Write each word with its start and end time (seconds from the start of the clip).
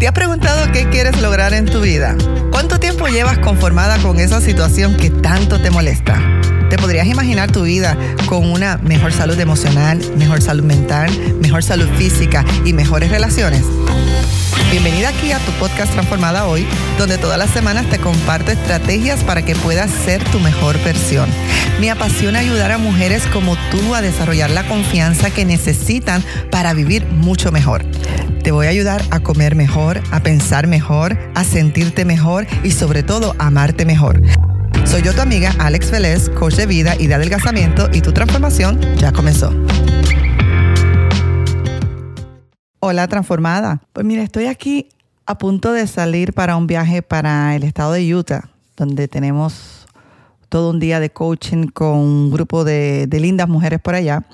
¿Te 0.00 0.08
has 0.08 0.14
preguntado 0.14 0.72
qué 0.72 0.88
quieres 0.88 1.20
lograr 1.20 1.52
en 1.52 1.66
tu 1.66 1.82
vida? 1.82 2.16
¿Cuánto 2.50 2.80
tiempo 2.80 3.06
llevas 3.08 3.36
conformada 3.36 3.98
con 3.98 4.18
esa 4.18 4.40
situación 4.40 4.96
que 4.96 5.10
tanto 5.10 5.60
te 5.60 5.70
molesta? 5.70 6.18
¿Te 6.70 6.78
podrías 6.78 7.08
imaginar 7.08 7.50
tu 7.50 7.64
vida 7.64 7.98
con 8.26 8.48
una 8.48 8.76
mejor 8.78 9.12
salud 9.12 9.38
emocional, 9.40 10.00
mejor 10.16 10.40
salud 10.40 10.62
mental, 10.62 11.10
mejor 11.40 11.64
salud 11.64 11.88
física 11.98 12.44
y 12.64 12.72
mejores 12.72 13.10
relaciones? 13.10 13.64
Bienvenida 14.70 15.08
aquí 15.08 15.32
a 15.32 15.40
tu 15.40 15.50
podcast 15.58 15.92
Transformada 15.92 16.46
Hoy, 16.46 16.64
donde 16.96 17.18
todas 17.18 17.38
las 17.38 17.50
semanas 17.50 17.90
te 17.90 17.98
comparto 17.98 18.52
estrategias 18.52 19.24
para 19.24 19.44
que 19.44 19.56
puedas 19.56 19.90
ser 19.90 20.22
tu 20.30 20.38
mejor 20.38 20.78
versión. 20.84 21.28
Me 21.80 21.90
apasiona 21.90 22.38
ayudar 22.38 22.70
a 22.70 22.78
mujeres 22.78 23.24
como 23.32 23.56
tú 23.72 23.96
a 23.96 24.00
desarrollar 24.00 24.50
la 24.50 24.68
confianza 24.68 25.30
que 25.30 25.44
necesitan 25.44 26.22
para 26.52 26.72
vivir 26.72 27.04
mucho 27.04 27.50
mejor. 27.50 27.84
Te 28.44 28.52
voy 28.52 28.66
a 28.66 28.70
ayudar 28.70 29.02
a 29.10 29.18
comer 29.18 29.56
mejor, 29.56 30.00
a 30.12 30.20
pensar 30.20 30.68
mejor, 30.68 31.18
a 31.34 31.42
sentirte 31.42 32.04
mejor 32.04 32.46
y 32.62 32.70
sobre 32.70 33.02
todo 33.02 33.34
a 33.40 33.48
amarte 33.48 33.84
mejor. 33.84 34.22
Soy 34.84 35.02
yo 35.02 35.14
tu 35.14 35.20
amiga 35.20 35.54
Alex 35.58 35.90
Vélez, 35.90 36.28
coach 36.30 36.54
de 36.54 36.66
vida 36.66 36.94
y 36.98 37.06
de 37.06 37.14
adelgazamiento 37.14 37.88
y 37.92 38.00
tu 38.00 38.12
transformación 38.12 38.80
ya 38.96 39.12
comenzó. 39.12 39.52
Hola 42.80 43.06
transformada. 43.08 43.82
Pues 43.92 44.06
mira, 44.06 44.22
estoy 44.22 44.46
aquí 44.46 44.88
a 45.26 45.38
punto 45.38 45.72
de 45.72 45.86
salir 45.86 46.32
para 46.32 46.56
un 46.56 46.66
viaje 46.66 47.02
para 47.02 47.54
el 47.54 47.62
estado 47.62 47.92
de 47.92 48.14
Utah, 48.14 48.48
donde 48.76 49.06
tenemos 49.06 49.86
todo 50.48 50.70
un 50.70 50.80
día 50.80 50.98
de 50.98 51.10
coaching 51.10 51.68
con 51.68 51.96
un 51.96 52.30
grupo 52.30 52.64
de, 52.64 53.06
lindas 53.10 53.48
mujeres 53.48 53.80
por 53.80 53.94
allá. 53.94 54.24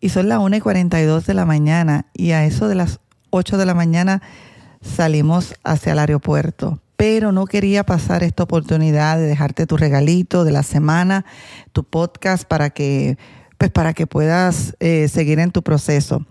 Y 0.00 0.10
son 0.10 0.28
las 0.28 0.38
1 0.38 0.56
y 0.56 0.60
42 0.60 1.26
de 1.26 1.34
la 1.34 1.44
mañana 1.44 2.06
y 2.14 2.30
a 2.30 2.44
eso 2.44 2.68
de 2.68 2.76
las 2.76 3.00
8 3.30 3.58
de 3.58 3.66
la 3.66 3.74
mañana 3.74 4.22
salimos 4.80 5.54
hacia 5.64 5.92
el 5.92 5.98
aeropuerto. 5.98 6.78
Pero 6.96 7.32
no 7.32 7.46
quería 7.46 7.84
pasar 7.84 8.22
esta 8.22 8.42
oportunidad 8.42 9.18
de 9.18 9.26
dejarte 9.26 9.66
tu 9.66 9.76
regalito 9.76 10.44
de 10.44 10.52
la 10.52 10.62
semana, 10.62 11.24
tu 11.72 11.84
podcast 11.84 12.44
para 12.44 12.70
que, 12.70 13.18
pues 13.58 13.70
para 13.70 13.92
que 13.92 14.06
puedas 14.06 14.74
eh, 14.80 15.08
seguir 15.08 15.38
en 15.38 15.50
tu 15.50 15.62
proceso. 15.62 16.24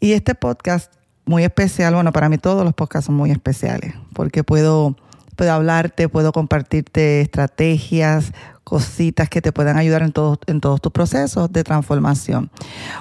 Y 0.00 0.12
este 0.12 0.34
podcast 0.34 0.92
muy 1.26 1.44
especial, 1.44 1.94
bueno, 1.94 2.12
para 2.12 2.28
mí 2.28 2.38
todos 2.38 2.64
los 2.64 2.74
podcasts 2.74 3.06
son 3.06 3.14
muy 3.14 3.30
especiales, 3.30 3.94
porque 4.12 4.44
puedo, 4.44 4.96
puedo 5.36 5.52
hablarte, 5.52 6.08
puedo 6.08 6.32
compartirte 6.32 7.20
estrategias, 7.22 8.32
cositas 8.62 9.28
que 9.28 9.42
te 9.42 9.52
puedan 9.52 9.76
ayudar 9.76 10.02
en, 10.02 10.12
todos 10.12 10.38
en 10.46 10.60
todos 10.60 10.80
tus 10.80 10.92
procesos 10.92 11.52
de 11.52 11.64
transformación. 11.64 12.50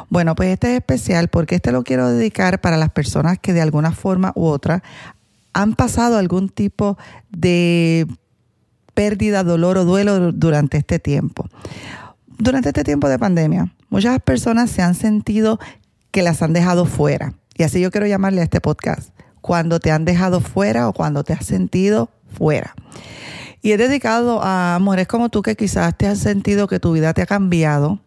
Bueno, 0.10 0.36
pues 0.36 0.50
este 0.50 0.72
es 0.72 0.76
especial 0.76 1.30
porque 1.30 1.56
este 1.56 1.72
lo 1.72 1.84
quiero 1.84 2.10
dedicar 2.10 2.62
para 2.62 2.78
las 2.78 2.92
personas 2.92 3.40
que 3.40 3.54
de 3.54 3.62
alguna 3.62 3.92
forma 3.92 4.32
u 4.36 4.46
otra 4.46 4.84
han 5.54 5.76
pasado 5.76 6.18
algún 6.18 6.50
tipo 6.50 6.98
de 7.30 8.08
pérdida, 8.94 9.44
dolor 9.44 9.78
o 9.78 9.86
duelo 9.86 10.32
durante 10.32 10.78
este 10.78 11.00
tiempo. 11.00 11.48
Durante 12.38 12.70
este 12.70 12.84
tiempo 12.84 13.08
de 13.10 13.20
pandemia, 13.20 13.74
muchas 13.90 14.20
personas 14.20 14.70
se 14.70 14.82
han 14.82 14.96
sentido 14.96 15.60
que 16.12 16.22
las 16.22 16.42
han 16.42 16.54
dejado 16.54 16.86
fuera. 16.86 17.34
Y 17.56 17.64
así 17.64 17.80
yo 17.80 17.92
quiero 17.92 18.08
llamarle 18.08 18.42
a 18.42 18.46
este 18.46 18.62
podcast, 18.62 19.10
cuando 19.42 19.80
te 19.80 19.92
han 19.92 20.06
dejado 20.06 20.42
fuera 20.42 20.88
o 20.88 20.94
cuando 20.94 21.24
te 21.24 21.34
has 21.34 21.46
sentido 21.46 22.10
fuera. 22.38 22.76
Y 23.62 23.72
he 23.72 23.78
dedicado 23.78 24.42
a 24.44 24.78
mujeres 24.82 25.08
como 25.08 25.30
tú 25.30 25.42
que 25.42 25.56
quizás 25.56 25.98
te 25.98 26.08
has 26.08 26.20
sentido 26.20 26.68
que 26.68 26.80
tu 26.80 26.92
vida 26.92 27.14
te 27.14 27.22
ha 27.22 27.26
cambiado, 27.26 28.00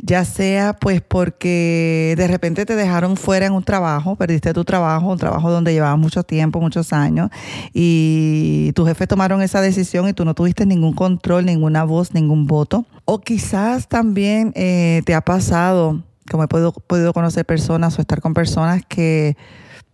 ya 0.00 0.24
sea 0.24 0.74
pues 0.74 1.00
porque 1.00 2.14
de 2.16 2.26
repente 2.28 2.64
te 2.66 2.76
dejaron 2.76 3.16
fuera 3.16 3.46
en 3.46 3.52
un 3.52 3.64
trabajo, 3.64 4.16
perdiste 4.16 4.54
tu 4.54 4.64
trabajo, 4.64 5.10
un 5.10 5.18
trabajo 5.18 5.50
donde 5.50 5.72
llevabas 5.72 5.98
mucho 5.98 6.22
tiempo, 6.22 6.60
muchos 6.60 6.92
años, 6.92 7.30
y 7.72 8.72
tus 8.74 8.88
jefes 8.88 9.08
tomaron 9.08 9.42
esa 9.42 9.60
decisión 9.60 10.08
y 10.08 10.12
tú 10.12 10.24
no 10.24 10.34
tuviste 10.34 10.66
ningún 10.66 10.94
control, 10.94 11.46
ninguna 11.46 11.84
voz, 11.84 12.14
ningún 12.14 12.46
voto. 12.46 12.86
O 13.04 13.20
quizás 13.20 13.88
también 13.88 14.52
eh, 14.54 15.02
te 15.04 15.14
ha 15.14 15.20
pasado 15.20 16.02
como 16.30 16.44
he 16.44 16.48
podido, 16.48 16.72
podido 16.72 17.12
conocer 17.12 17.44
personas 17.44 17.98
o 17.98 18.02
estar 18.02 18.20
con 18.20 18.34
personas 18.34 18.82
que 18.86 19.36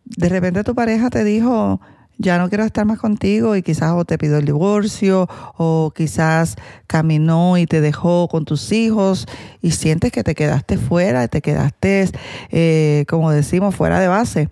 de 0.05 0.29
repente 0.29 0.65
tu 0.65 0.75
pareja 0.75 1.11
te 1.11 1.25
dijo, 1.25 1.81
ya 2.19 2.39
no 2.39 2.49
quiero 2.49 2.65
estar 2.65 2.85
más 2.85 2.99
contigo 2.99 3.57
y 3.57 3.63
quizás 3.63 3.93
o 3.93 4.05
te 4.05 4.19
pidió 4.19 4.39
el 4.39 4.45
divorcio 4.45 5.29
o 5.57 5.93
quizás 5.95 6.57
caminó 6.87 7.59
y 7.59 7.67
te 7.67 7.81
dejó 7.81 8.29
con 8.29 8.45
tus 8.45 8.73
hijos 8.73 9.27
y 9.61 9.73
sientes 9.73 10.13
que 10.13 10.23
te 10.23 10.35
quedaste 10.35 10.79
fuera, 10.79 11.27
te 11.29 11.43
quedaste, 11.43 12.09
eh, 12.51 13.05
como 13.09 13.31
decimos, 13.31 13.75
fuera 13.75 13.99
de 13.99 14.09
base, 14.09 14.49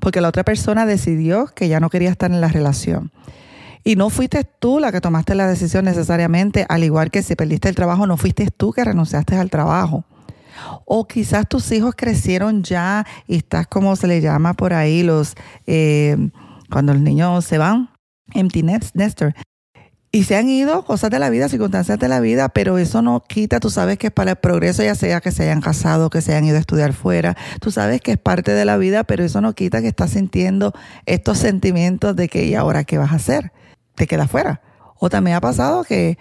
porque 0.00 0.20
la 0.20 0.28
otra 0.28 0.44
persona 0.44 0.86
decidió 0.86 1.46
que 1.46 1.68
ya 1.68 1.80
no 1.80 1.90
quería 1.90 2.10
estar 2.10 2.30
en 2.30 2.40
la 2.40 2.48
relación. 2.48 3.12
Y 3.84 3.96
no 3.96 4.10
fuiste 4.10 4.44
tú 4.44 4.78
la 4.78 4.92
que 4.92 5.00
tomaste 5.00 5.34
la 5.34 5.48
decisión 5.48 5.84
necesariamente, 5.84 6.66
al 6.68 6.84
igual 6.84 7.10
que 7.10 7.22
si 7.22 7.34
perdiste 7.34 7.68
el 7.68 7.74
trabajo, 7.74 8.06
no 8.06 8.16
fuiste 8.16 8.48
tú 8.56 8.72
que 8.72 8.84
renunciaste 8.84 9.36
al 9.36 9.50
trabajo. 9.50 10.04
O 10.84 11.08
quizás 11.08 11.48
tus 11.48 11.72
hijos 11.72 11.94
crecieron 11.96 12.62
ya 12.62 13.04
y 13.26 13.36
estás 13.36 13.66
como 13.66 13.96
se 13.96 14.06
le 14.06 14.20
llama 14.20 14.54
por 14.54 14.72
ahí 14.72 15.02
los 15.02 15.34
eh, 15.66 16.16
cuando 16.72 16.94
los 16.94 17.02
niños 17.02 17.44
se 17.44 17.58
van, 17.58 17.90
empty 18.34 18.62
nester. 18.62 19.34
Y 20.14 20.24
se 20.24 20.36
han 20.36 20.48
ido 20.48 20.84
cosas 20.84 21.10
de 21.10 21.18
la 21.18 21.30
vida, 21.30 21.48
circunstancias 21.48 21.98
de 21.98 22.08
la 22.08 22.20
vida, 22.20 22.50
pero 22.50 22.76
eso 22.76 23.00
no 23.00 23.22
quita, 23.22 23.60
tú 23.60 23.70
sabes 23.70 23.96
que 23.96 24.08
es 24.08 24.12
para 24.12 24.32
el 24.32 24.36
progreso, 24.36 24.82
ya 24.82 24.94
sea 24.94 25.20
que 25.22 25.30
se 25.30 25.44
hayan 25.44 25.62
casado, 25.62 26.10
que 26.10 26.20
se 26.20 26.32
hayan 26.32 26.44
ido 26.44 26.56
a 26.56 26.60
estudiar 26.60 26.92
fuera, 26.92 27.34
tú 27.60 27.70
sabes 27.70 28.02
que 28.02 28.12
es 28.12 28.18
parte 28.18 28.52
de 28.52 28.66
la 28.66 28.76
vida, 28.76 29.04
pero 29.04 29.24
eso 29.24 29.40
no 29.40 29.54
quita 29.54 29.80
que 29.80 29.88
estás 29.88 30.10
sintiendo 30.10 30.74
estos 31.06 31.38
sentimientos 31.38 32.14
de 32.14 32.28
que, 32.28 32.44
¿y 32.44 32.54
ahora 32.54 32.84
qué 32.84 32.98
vas 32.98 33.12
a 33.12 33.16
hacer? 33.16 33.52
Te 33.94 34.06
quedas 34.06 34.30
fuera. 34.30 34.60
O 34.98 35.08
también 35.08 35.36
ha 35.36 35.40
pasado 35.40 35.82
que 35.82 36.18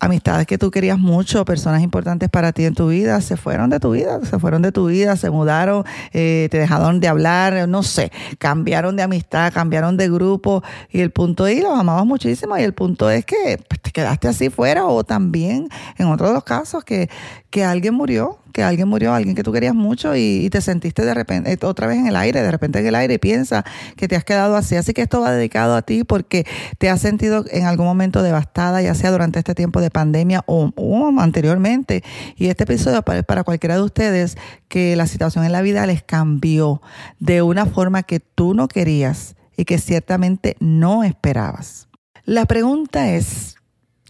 amistades 0.00 0.46
que 0.46 0.58
tú 0.58 0.70
querías 0.70 0.98
mucho, 0.98 1.44
personas 1.44 1.82
importantes 1.82 2.28
para 2.30 2.52
ti 2.52 2.64
en 2.64 2.74
tu 2.74 2.88
vida, 2.88 3.20
se 3.20 3.36
fueron 3.36 3.70
de 3.70 3.78
tu 3.78 3.92
vida, 3.92 4.20
se 4.24 4.38
fueron 4.38 4.62
de 4.62 4.72
tu 4.72 4.86
vida, 4.86 5.16
se 5.16 5.30
mudaron, 5.30 5.84
eh, 6.12 6.48
te 6.50 6.58
dejaron 6.58 7.00
de 7.00 7.08
hablar, 7.08 7.68
no 7.68 7.82
sé, 7.82 8.10
cambiaron 8.38 8.96
de 8.96 9.02
amistad, 9.02 9.52
cambiaron 9.52 9.96
de 9.96 10.08
grupo 10.08 10.62
y 10.90 11.00
el 11.00 11.10
punto 11.10 11.46
es, 11.46 11.62
los 11.62 11.78
amabas 11.78 12.06
muchísimo 12.06 12.56
y 12.56 12.62
el 12.62 12.72
punto 12.72 13.10
es 13.10 13.26
que 13.26 13.60
pues, 13.68 13.80
te 13.80 13.90
quedaste 13.92 14.28
así 14.28 14.48
fuera 14.48 14.86
o 14.86 15.04
también 15.04 15.68
en 15.98 16.06
otros 16.06 16.32
los 16.32 16.44
casos 16.44 16.82
que, 16.82 17.10
que 17.50 17.62
alguien 17.62 17.94
murió 17.94 18.40
que 18.52 18.62
alguien 18.62 18.88
murió, 18.88 19.14
alguien 19.14 19.34
que 19.34 19.42
tú 19.42 19.52
querías 19.52 19.74
mucho 19.74 20.16
y, 20.16 20.48
te 20.50 20.60
sentiste 20.60 21.04
de 21.04 21.14
repente, 21.14 21.52
eh, 21.52 21.58
otra 21.62 21.86
vez 21.86 21.98
en 21.98 22.06
el 22.06 22.16
aire, 22.16 22.42
de 22.42 22.50
repente 22.50 22.80
en 22.80 22.86
el 22.86 22.94
aire 22.94 23.14
y 23.14 23.18
piensa 23.18 23.64
que 23.96 24.08
te 24.08 24.16
has 24.16 24.24
quedado 24.24 24.56
así. 24.56 24.76
Así 24.76 24.92
que 24.92 25.02
esto 25.02 25.20
va 25.20 25.32
dedicado 25.32 25.76
a 25.76 25.82
ti 25.82 26.04
porque 26.04 26.46
te 26.78 26.90
has 26.90 27.00
sentido 27.00 27.44
en 27.50 27.66
algún 27.66 27.86
momento 27.86 28.22
devastada, 28.22 28.82
ya 28.82 28.94
sea 28.94 29.10
durante 29.10 29.38
este 29.38 29.54
tiempo 29.54 29.80
de 29.80 29.89
pandemia 29.90 30.42
o, 30.46 30.72
anteriormente. 31.18 32.02
Y 32.36 32.46
este 32.46 32.64
episodio 32.64 33.02
para, 33.02 33.22
para 33.22 33.44
cualquiera 33.44 33.76
de 33.76 33.82
ustedes 33.82 34.36
que 34.68 34.96
la 34.96 35.06
situación 35.06 35.44
en 35.44 35.52
la 35.52 35.62
vida 35.62 35.86
les 35.86 36.02
cambió 36.02 36.80
de 37.18 37.42
una 37.42 37.66
forma 37.66 38.02
que 38.02 38.20
tú 38.20 38.54
no 38.54 38.68
querías 38.68 39.36
y 39.56 39.64
que 39.64 39.78
ciertamente 39.78 40.56
no 40.60 41.04
esperabas. 41.04 41.88
La 42.24 42.46
pregunta 42.46 43.10
es, 43.10 43.56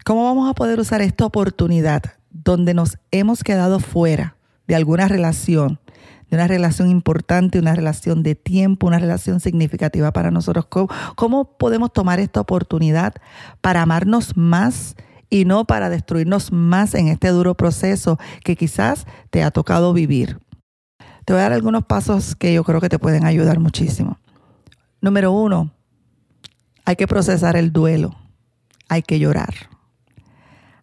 ¿cómo 0.04 0.24
vamos 0.24 0.48
a 0.48 0.54
poder 0.54 0.78
usar 0.78 1.00
esta 1.02 1.24
oportunidad 1.24 2.02
donde 2.30 2.74
nos 2.74 2.98
hemos 3.10 3.42
quedado 3.42 3.80
fuera 3.80 4.36
de 4.66 4.76
alguna 4.76 5.08
relación, 5.08 5.80
de 6.30 6.36
una 6.36 6.46
relación 6.46 6.88
importante, 6.88 7.58
una 7.58 7.74
relación 7.74 8.22
de 8.22 8.36
tiempo, 8.36 8.86
una 8.86 9.00
relación 9.00 9.40
significativa 9.40 10.12
para 10.12 10.30
nosotros. 10.30 10.66
¿Cómo, 11.16 11.58
podemos 11.58 11.92
tomar 11.92 12.20
esta 12.20 12.40
oportunidad 12.40 13.14
para 13.60 13.82
amarnos 13.82 14.36
más 14.36 14.94
y 15.30 15.44
no 15.44 15.64
para 15.64 15.88
destruirnos 15.88 16.52
más 16.52 16.94
en 16.94 17.08
este 17.08 17.28
duro 17.28 17.54
proceso 17.54 18.18
que 18.44 18.56
quizás 18.56 19.06
te 19.30 19.42
ha 19.42 19.50
tocado 19.50 19.92
vivir? 19.92 20.38
Te 21.24 21.32
voy 21.32 21.40
a 21.40 21.44
dar 21.44 21.52
algunos 21.52 21.84
pasos 21.84 22.34
que 22.34 22.52
yo 22.52 22.64
creo 22.64 22.80
que 22.80 22.88
te 22.88 22.98
pueden 22.98 23.24
ayudar 23.24 23.60
muchísimo. 23.60 24.18
Número 25.00 25.32
uno, 25.32 25.70
hay 26.84 26.96
que 26.96 27.06
procesar 27.06 27.56
el 27.56 27.72
duelo, 27.72 28.16
hay 28.88 29.02
que 29.02 29.18
llorar. 29.18 29.54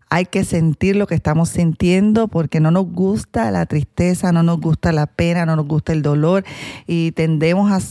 Hay 0.09 0.25
que 0.25 0.45
sentir 0.45 0.95
lo 0.95 1.05
que 1.05 1.15
estamos 1.15 1.49
sintiendo 1.49 2.29
porque 2.29 2.61
no 2.61 2.71
nos 2.71 2.85
gusta 2.85 3.51
la 3.51 3.65
tristeza, 3.65 4.31
no 4.31 4.41
nos 4.41 4.61
gusta 4.61 4.93
la 4.93 5.05
pena, 5.05 5.45
no 5.45 5.57
nos 5.57 5.67
gusta 5.67 5.91
el 5.91 6.01
dolor 6.01 6.45
y 6.87 7.11
tendemos 7.11 7.71
a, 7.71 7.81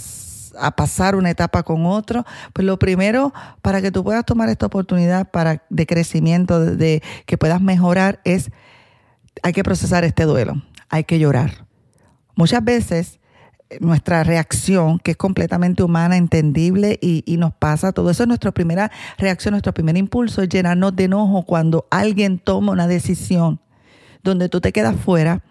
pasar 0.76 1.17
una 1.17 1.31
etapa 1.31 1.62
con 1.62 1.87
otro. 1.87 2.25
Pues 2.53 2.67
lo 2.67 2.79
primero 2.79 3.32
para 3.62 3.81
que 3.82 3.91
tú 3.91 4.05
puedas 4.05 4.25
tomar 4.25 4.49
esta 4.49 4.67
oportunidad 4.67 5.31
para, 5.31 5.62
de 5.70 5.87
crecimiento, 5.87 6.61
de 6.61 7.03
que 7.26 7.38
puedas 7.38 7.61
mejorar, 7.61 8.20
es 8.25 8.50
hay 9.43 9.53
que 9.53 9.62
procesar 9.62 10.05
este 10.05 10.25
duelo, 10.25 10.62
hay 10.88 11.05
que 11.05 11.19
llorar. 11.19 11.67
Muchas 12.35 12.64
veces 12.64 13.20
nuestra 13.81 14.23
reacción, 14.23 14.99
que 14.99 15.12
es 15.12 15.17
completamente 15.17 15.82
humana, 15.82 16.17
entendible 16.17 16.99
y, 17.00 17.37
nos 17.37 17.53
pasa 17.55 17.93
todo 17.93 18.11
eso 18.11 18.23
es 18.23 18.29
nuestra 18.29 18.53
primera 18.53 18.91
reacción, 19.19 19.53
nuestro 19.53 19.75
primer 19.75 19.97
impulso 19.97 20.43
es 20.43 20.49
llenarnos 20.49 20.94
de 20.94 21.05
enojo 21.05 21.43
cuando 21.44 21.87
alguien 21.91 22.38
toma 22.38 22.73
una 22.73 22.87
decisión 22.87 23.61
donde 24.23 24.49
tú 24.49 24.61
te 24.61 24.73
quedas 24.73 24.97
fuera 24.97 25.43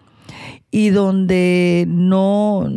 y 0.70 0.90
donde 0.90 1.84
no 1.88 2.68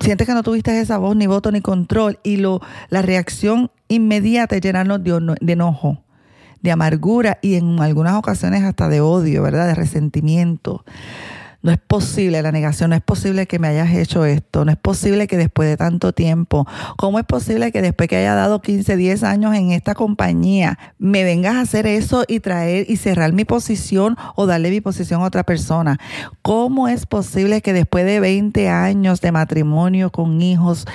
sientes 0.00 0.26
que 0.26 0.34
no 0.34 0.42
tuviste 0.42 0.78
esa 0.80 0.98
voz, 0.98 1.16
ni 1.16 1.26
voto, 1.26 1.50
ni 1.50 1.60
control, 1.60 2.18
y 2.22 2.36
lo, 2.36 2.60
la 2.88 3.02
reacción 3.02 3.70
inmediata 3.88 4.56
es 4.56 4.62
llenarnos 4.62 5.02
de, 5.02 5.36
de 5.40 5.52
enojo, 5.52 6.02
de 6.62 6.70
amargura 6.70 7.38
y 7.42 7.54
en 7.54 7.80
algunas 7.80 8.14
ocasiones 8.14 8.62
hasta 8.62 8.88
de 8.88 9.00
odio, 9.00 9.42
¿verdad? 9.42 9.66
De 9.66 9.74
resentimiento. 9.74 10.84
No 11.60 11.72
es 11.72 11.78
posible 11.78 12.40
la 12.40 12.52
negación, 12.52 12.90
no 12.90 12.96
es 12.96 13.02
posible 13.02 13.46
que 13.46 13.58
me 13.58 13.66
hayas 13.66 13.92
hecho 13.92 14.24
esto, 14.24 14.64
no 14.64 14.70
es 14.70 14.78
posible 14.78 15.26
que 15.26 15.36
después 15.36 15.68
de 15.68 15.76
tanto 15.76 16.12
tiempo, 16.12 16.68
¿cómo 16.96 17.18
es 17.18 17.24
posible 17.24 17.72
que 17.72 17.82
después 17.82 18.08
que 18.08 18.16
haya 18.16 18.34
dado 18.34 18.62
15, 18.62 18.96
10 18.96 19.24
años 19.24 19.54
en 19.56 19.72
esta 19.72 19.96
compañía, 19.96 20.78
me 20.98 21.24
vengas 21.24 21.56
a 21.56 21.60
hacer 21.62 21.88
eso 21.88 22.24
y 22.28 22.38
traer 22.38 22.88
y 22.88 22.96
cerrar 22.96 23.32
mi 23.32 23.44
posición 23.44 24.16
o 24.36 24.46
darle 24.46 24.70
mi 24.70 24.80
posición 24.80 25.22
a 25.22 25.26
otra 25.26 25.42
persona? 25.42 25.98
¿Cómo 26.42 26.86
es 26.86 27.06
posible 27.06 27.60
que 27.60 27.72
después 27.72 28.04
de 28.04 28.20
20 28.20 28.68
años 28.68 29.20
de 29.20 29.32
matrimonio 29.32 30.12
con 30.12 30.40
hijos, 30.40 30.86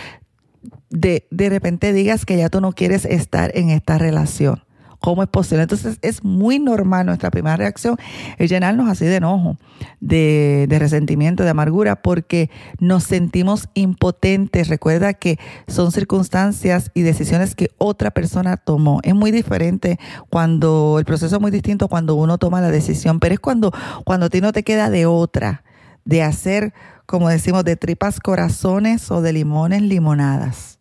de, 0.89 1.27
de 1.30 1.50
repente 1.50 1.92
digas 1.92 2.25
que 2.25 2.38
ya 2.38 2.48
tú 2.48 2.62
no 2.62 2.71
quieres 2.71 3.04
estar 3.04 3.51
en 3.54 3.69
esta 3.69 3.98
relación? 3.98 4.63
¿Cómo 5.03 5.21
es 5.21 5.27
posible? 5.27 5.63
Entonces 5.63 5.97
es 6.01 6.23
muy 6.23 6.59
normal 6.59 7.05
nuestra 7.05 7.29
primera 7.29 7.57
reacción 7.57 7.97
es 8.38 8.50
llenarnos 8.50 8.88
así 8.88 9.03
de 9.03 9.17
enojo, 9.17 9.57
de, 10.00 10.65
resentimiento, 10.79 11.44
de 11.44 11.50
amargura, 11.50 12.01
porque 12.01 12.50
nos 12.79 13.03
sentimos 13.03 13.67
impotentes. 13.73 14.69
Recuerda 14.69 15.13
que 15.13 15.39
son 15.67 15.91
circunstancias 15.91 16.89
y 16.94 17.01
decisiones 17.01 17.53
que 17.53 17.69
otra 17.79 18.11
persona 18.11 18.55
tomó. 18.55 19.01
Es 19.03 19.13
muy 19.13 19.31
diferente 19.31 20.00
cuando 20.29 20.95
el 21.00 21.03
proceso 21.03 21.35
es 21.35 21.41
muy 21.41 21.51
distinto 21.51 21.89
cuando 21.89 22.15
uno 22.15 22.38
toma 22.38 22.61
la 22.61 22.71
decisión, 22.71 23.19
pero 23.19 23.33
es 23.33 23.41
cuando, 23.41 23.73
cuando 24.06 24.27
a 24.27 24.29
ti 24.29 24.39
no 24.39 24.53
te 24.53 24.63
queda 24.63 24.89
de 24.89 25.06
otra, 25.06 25.65
de 26.06 26.23
hacer, 26.23 26.73
como 27.06 27.27
decimos, 27.27 27.65
de 27.65 27.75
tripas 27.75 28.21
corazones 28.21 29.11
o 29.11 29.21
de 29.21 29.33
limones 29.33 29.81
limonadas. 29.81 30.79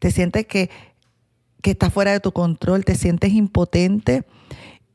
Te 0.00 0.10
sientes 0.10 0.46
que 0.46 0.68
que 1.62 1.70
está 1.72 1.90
fuera 1.90 2.12
de 2.12 2.20
tu 2.20 2.32
control, 2.32 2.84
te 2.84 2.94
sientes 2.94 3.32
impotente 3.32 4.24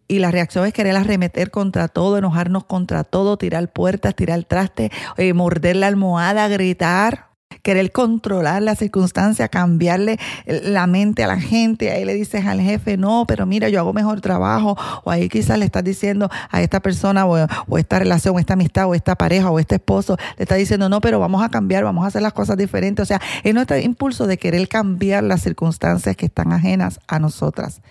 y 0.08 0.20
la 0.20 0.32
reacción 0.32 0.66
es 0.66 0.74
querer 0.74 0.96
arremeter 0.96 1.52
contra 1.52 1.88
todo, 1.88 2.18
enojarnos 2.18 2.66
contra 2.66 3.04
todo, 3.04 3.38
tirar 3.38 3.72
puertas, 3.72 4.16
tirar 4.16 4.44
traste, 4.44 4.92
eh, 5.18 5.34
morder 5.34 5.76
la 5.76 5.88
almohada, 5.88 6.48
gritar 6.48 7.33
querer 7.64 7.92
controlar 7.92 8.62
la 8.62 8.76
circunstancia, 8.76 9.48
cambiarle 9.48 10.20
la 10.46 10.86
mente 10.86 11.24
a 11.24 11.28
la 11.28 11.40
gente. 11.40 11.92
Ahí 11.92 12.06
le 12.06 12.14
dices 12.14 12.46
al 12.46 12.62
jefe, 12.62 12.98
no, 12.98 13.26
pero 13.26 13.46
mira, 13.46 13.70
yo 13.70 13.80
hago 13.80 13.94
mejor 13.94 14.22
trabajo. 14.22 14.78
O 15.04 15.10
ahí 15.10 15.30
quizás 15.30 15.58
le 15.58 15.66
estás 15.66 15.84
diciendo 15.84 16.30
a 16.52 16.62
esta 16.62 16.82
persona 16.82 17.26
o, 17.26 17.48
esta 17.78 18.00
relación, 18.00 18.38
esta 18.38 18.54
amistad, 18.54 18.88
o 18.88 18.94
esta 18.94 19.16
pareja, 19.16 19.50
o 19.50 19.60
este 19.60 19.76
esposo, 19.76 20.18
le 20.38 20.44
está 20.44 20.56
diciendo, 20.56 20.90
no, 20.90 21.02
pero 21.02 21.20
vamos 21.20 21.42
a 21.42 21.50
cambiar, 21.50 21.86
vamos 21.86 22.04
a 22.04 22.08
hacer 22.08 22.22
las 22.22 22.34
cosas 22.34 22.58
diferentes. 22.58 23.02
O 23.02 23.06
sea, 23.06 23.22
es 23.44 23.54
nuestro 23.54 23.78
impulso 23.78 24.28
de 24.28 24.38
querer 24.38 24.68
cambiar 24.68 25.24
las 25.24 25.42
circunstancias 25.42 26.16
que 26.18 26.26
están 26.26 26.52
ajenas 26.52 27.00
a 27.08 27.20
nosotras. 27.20 27.82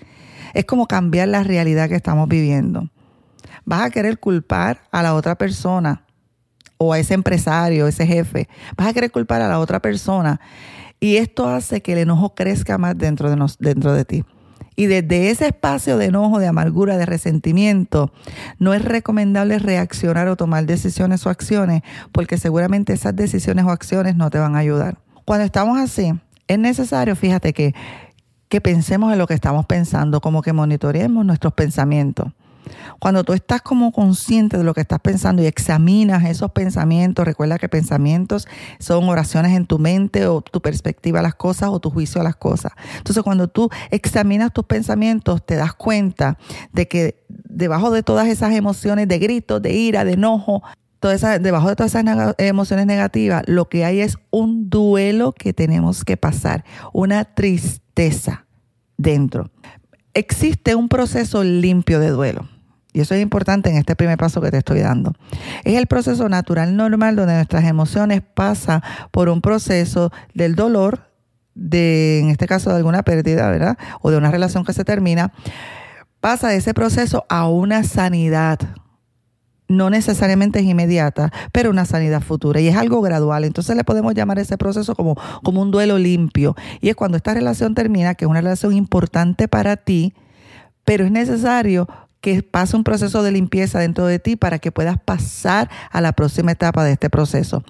Es 0.53 0.67
como 0.67 0.87
cambiar 0.87 1.29
la 1.29 1.43
realidad 1.43 1.89
que 1.89 1.97
estamos 1.97 2.29
viviendo. 2.29 2.91
Vas 3.65 3.87
a 3.87 3.91
querer 3.91 4.19
culpar 4.19 4.83
a 4.91 5.03
la 5.03 5.15
otra 5.15 5.37
persona 5.37 6.03
o 6.83 6.93
a 6.93 6.99
ese 6.99 7.15
empresario, 7.15 7.87
ese 7.87 8.07
jefe, 8.07 8.49
vas 8.77 8.89
a 8.89 8.93
querer 8.93 9.11
culpar 9.11 9.41
a 9.43 9.49
la 9.49 9.59
otra 9.59 9.81
persona. 9.81 10.41
Y 11.01 11.17
esto 11.17 11.49
hace 11.49 11.81
que 11.81 11.93
el 11.93 11.99
enojo 11.99 12.35
crezca 12.35 12.79
más 12.79 12.97
dentro 12.97 13.31
de, 13.31 13.37
dentro 13.59 13.93
de 13.93 14.05
ti. 14.05 14.25
Y 14.75 14.87
desde 14.87 15.31
ese 15.31 15.47
espacio 15.47 15.99
de 15.99 16.07
enojo, 16.07 16.39
de 16.39 16.47
amargura, 16.47 16.97
de 16.97 17.07
resentimiento, 17.07 18.13
no 18.59 18.73
es 18.73 18.83
recomendable 18.83 19.59
reaccionar 19.59 20.29
o 20.29 20.37
tomar 20.37 20.65
decisiones 20.65 21.27
o 21.27 21.31
acciones, 21.31 21.83
porque 22.11 22.39
seguramente 22.39 22.93
esas 22.93 23.15
decisiones 23.15 23.65
o 23.65 23.71
acciones 23.71 24.17
no 24.17 24.31
te 24.31 24.39
van 24.39 24.57
a 24.57 24.61
ayudar. 24.61 24.99
Cuando 25.25 25.45
estamos 25.45 25.79
así, 25.79 26.15
es 26.49 26.59
necesario, 26.59 27.15
fíjate 27.15 27.53
que, 27.53 27.75
que 28.49 28.61
pensemos 28.61 29.13
en 29.13 29.19
lo 29.19 29.27
que 29.27 29.35
estamos 29.35 29.67
pensando, 29.67 30.21
como 30.21 30.43
que 30.43 30.53
monitoreemos 30.53 31.25
nuestros 31.25 31.53
pensamientos. 31.53 32.33
Cuando 32.99 33.25
tú 33.25 33.33
estás 33.33 33.63
como 33.63 33.93
consciente 33.93 34.57
de 34.57 34.65
lo 34.65 34.75
que 34.75 34.81
estás 34.81 35.01
pensando 35.01 35.43
y 35.43 35.47
examinas 35.47 36.25
esos 36.25 36.53
pensamientos, 36.53 37.25
recuerda 37.25 37.59
que 37.59 37.69
pensamientos 37.69 38.47
son 38.79 39.09
oraciones 39.09 39.57
en 39.57 39.67
tu 39.67 39.79
mente 39.79 40.27
o 40.27 40.41
tu 40.41 40.61
perspectiva 40.61 41.21
a 41.21 41.23
las 41.23 41.35
cosas 41.35 41.71
o 41.71 41.81
tu 41.81 41.91
juicio 41.91 42.21
a 42.21 42.25
las 42.25 42.37
cosas. 42.37 42.73
Entonces 42.97 43.23
cuando 43.23 43.49
tú 43.49 43.71
examinas 43.91 44.53
tus 44.53 44.65
pensamientos, 44.65 45.45
te 45.45 45.57
das 45.57 45.75
cuenta 45.75 46.39
de 46.73 46.89
que 46.89 47.25
debajo 47.29 47.91
de 47.91 48.03
todas 48.03 48.29
esas 48.29 48.55
emociones 48.55 49.09
de 49.09 49.19
grito, 49.19 49.61
de 49.61 49.73
ira, 49.73 50.05
de 50.05 50.13
enojo, 50.13 50.63
debajo 51.41 51.69
de 51.69 51.77
todas 51.77 51.95
esas 51.95 52.35
emociones 52.39 52.87
negativas, 52.87 53.43
lo 53.47 53.69
que 53.69 53.85
hay 53.85 54.01
es 54.01 54.19
un 54.31 54.71
duelo 54.71 55.33
que 55.33 55.53
tenemos 55.53 56.05
que 56.05 56.17
pasar, 56.17 56.65
una 56.93 57.25
tristeza 57.25 58.47
dentro. 58.97 59.51
Existe 60.15 60.75
un 60.75 60.89
proceso 60.89 61.43
limpio 61.43 61.99
de 61.99 62.11
duelo. 62.11 62.49
Y 62.93 63.01
eso 63.01 63.15
es 63.15 63.23
importante 63.23 63.71
en 63.71 63.77
este 63.77 63.97
primer 63.97 64.19
paso 64.19 64.41
que 64.41 64.51
te 64.51 64.59
estoy 64.59 64.81
dando. 64.81 65.15
Es 65.65 65.77
el 65.77 65.87
proceso 65.87 66.29
natural 66.29 66.77
normal 66.77 67.17
donde 67.17 67.35
nuestras 67.35 67.65
emociones 67.65 68.23
pasan 68.35 68.83
por 69.11 69.29
un 69.29 69.41
proceso 69.41 70.13
del 70.35 70.55
dolor, 70.55 71.09
de, 71.55 72.21
en 72.21 72.29
este 72.29 72.47
caso 72.47 72.71
de 72.71 72.77
alguna 72.77 73.03
pérdida, 73.03 73.51
¿verdad? 73.51 73.79
O 74.03 74.11
de 74.11 74.19
una 74.19 74.31
relación 74.31 74.65
que 74.65 74.75
se 74.75 74.85
termina, 74.85 75.33
pasa 76.21 76.49
de 76.49 76.57
ese 76.57 76.75
proceso 76.75 77.25
a 77.29 77.49
una 77.49 77.83
sanidad. 77.83 78.59
No 79.69 79.89
necesariamente 79.89 80.59
es 80.59 80.67
inmediata, 80.67 81.33
pero 81.51 81.71
una 81.71 81.87
sanidad 81.87 82.21
futura. 82.21 82.61
Y 82.61 82.69
es 82.69 82.77
algo 82.77 83.01
gradual. 83.01 83.45
Entonces 83.45 83.75
le 83.75 83.85
podemos 83.85 84.13
llamar 84.13 84.39
ese 84.39 84.59
proceso 84.59 84.95
como, 84.95 85.17
como 85.43 85.63
un 85.63 85.71
duelo 85.71 85.97
limpio. 85.97 86.55
Y 86.83 86.91
es 86.91 86.95
cuando 86.95 87.17
esta 87.17 87.33
relación 87.33 87.75
termina, 87.75 88.15
que 88.15 88.27
es 88.27 88.31
una 88.31 88.43
relación 88.43 88.75
importante 88.75 89.49
para 89.49 89.79
ti, 89.79 90.15
pero 90.85 91.07
es 91.07 91.11
necesario 91.11 91.89
que 92.23 92.43
pase 92.43 92.77
un 92.77 92.85
proceso 92.85 93.23
de 93.23 93.33
limpieza 93.33 93.81
dentro 93.81 94.07
de 94.07 94.21
ti 94.21 94.37
para 94.37 94.61
que 94.61 94.73
puedas 94.73 94.97
pasar 94.99 95.69
a 95.91 96.01
la 96.01 96.13
próxima 96.13 96.53
etapa 96.53 96.85
de 96.85 96.93
este 96.93 97.11
proceso. 97.11 97.65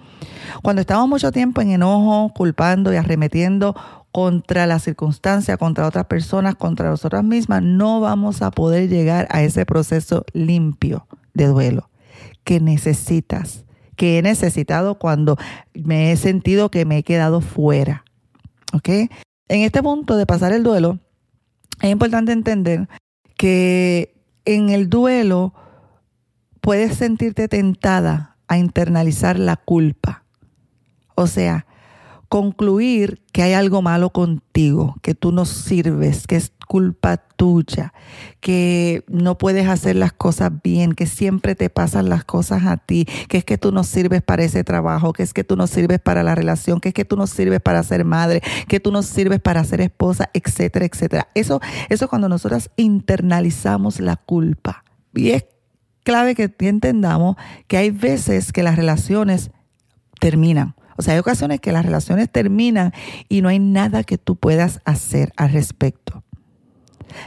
Cuando 0.63 0.81
estamos 0.83 1.09
mucho 1.09 1.33
tiempo 1.33 1.63
en 1.63 1.71
enojo, 1.71 2.33
culpando 2.35 2.93
y 2.93 2.97
arremetiendo 2.97 3.75
contra 4.13 4.67
la 4.67 4.79
circunstancia, 4.79 5.57
contra 5.57 5.87
otras 5.87 6.05
personas, 6.05 6.55
contra 6.55 6.91
nosotras 6.91 7.25
mismas, 7.25 7.63
no 7.63 8.01
vamos 8.01 8.43
a 8.43 8.51
poder 8.51 8.91
llegar 8.91 9.27
a 9.31 9.43
ese 9.43 9.65
proceso 9.65 10.27
limpio 10.35 11.07
de 11.33 11.47
duelo 11.47 11.89
que 12.45 12.61
necesitas, 12.61 13.65
que 13.97 14.19
he 14.19 14.23
necesitado 14.23 14.99
cuando 14.99 15.39
me 15.73 16.13
he 16.13 16.17
sentido 16.17 16.71
que 16.71 16.85
me 16.85 16.99
he 16.99 17.03
quedado 17.03 17.41
fuera. 17.41 18.05
¿Ok? 18.75 18.89
En 18.89 19.63
este 19.63 19.83
punto 19.83 20.19
de 20.19 20.27
pasar 20.27 20.53
el 20.53 20.63
duelo, 20.63 20.99
es 21.81 21.91
importante 21.91 22.33
entender 22.33 22.87
que 23.39 24.22
en 24.45 24.71
el 24.71 24.89
duelo 24.89 25.55
puedes 26.61 26.97
sentirte 26.97 27.49
tentada 27.49 28.37
a 28.49 28.59
internalizar 28.59 29.39
la 29.39 29.57
culpa. 29.57 30.25
O 31.15 31.27
sea, 31.27 31.67
concluir 32.33 33.21
que 33.31 33.43
hay 33.43 33.53
algo 33.53 33.83
malo 33.83 34.09
contigo, 34.09 34.97
que 35.03 35.15
tú 35.15 35.33
no 35.33 35.45
sirves, 35.45 36.27
que 36.27 36.37
es 36.37 36.51
culpa 36.67 37.19
tuya, 37.19 37.93
que 38.41 39.05
no 39.07 39.37
puedes 39.37 39.69
hacer 39.69 39.97
las 39.97 40.15
cosas 40.15 40.51
bien, 40.65 40.95
que 40.95 41.05
siempre 41.05 41.55
te 41.55 41.69
pasan 41.69 42.09
las 42.09 42.25
cosas 42.25 42.65
a 42.65 42.79
ti, 42.79 43.07
que 43.29 43.37
es 43.37 43.45
que 43.45 43.59
tú 43.59 43.71
no 43.71 43.85
sirves 43.85 44.23
para 44.23 44.45
ese 44.45 44.65
trabajo, 44.65 45.13
que 45.13 45.23
es 45.23 45.35
que 45.35 45.45
tú 45.45 45.57
no 45.57 45.67
sirves 45.67 46.01
para 46.01 46.23
la 46.23 46.35
relación, 46.35 46.81
que 46.81 46.89
es 46.89 46.95
que 46.95 47.05
tú 47.05 47.19
no 47.19 47.27
sirves 47.27 47.61
para 47.61 47.83
ser 47.83 48.07
madre, 48.07 48.41
que 48.67 48.81
tú 48.81 48.93
no 48.93 49.03
sirves 49.03 49.39
para 49.39 49.63
ser 49.65 49.83
esposa, 49.83 50.31
etcétera, 50.33 50.87
etcétera. 50.87 51.29
Eso, 51.35 51.61
eso 51.91 52.07
es 52.07 52.09
cuando 52.09 52.31
nosotras 52.31 52.71
internalizamos 52.77 54.01
la 54.01 54.17
culpa. 54.17 54.85
Y 55.15 55.33
es 55.33 55.45
clave 56.03 56.35
que 56.35 56.51
entendamos 56.61 57.37
que 57.67 57.77
hay 57.77 57.91
veces 57.91 58.53
que 58.53 58.63
las 58.63 58.77
relaciones 58.77 59.51
terminan 60.19 60.77
o 60.97 61.03
sea, 61.03 61.15
hay 61.15 61.21
ocasiones 61.21 61.61
que 61.61 61.73
las 61.73 61.85
relaciones 61.85 62.31
terminan 62.31 62.93
y 63.29 63.43
no 63.43 63.49
hay 63.49 63.59
nada 63.59 64.05
que 64.05 64.19
tú 64.19 64.37
puedas 64.37 64.81
hacer 64.85 65.33
al 65.37 65.53
respecto. 65.53 66.23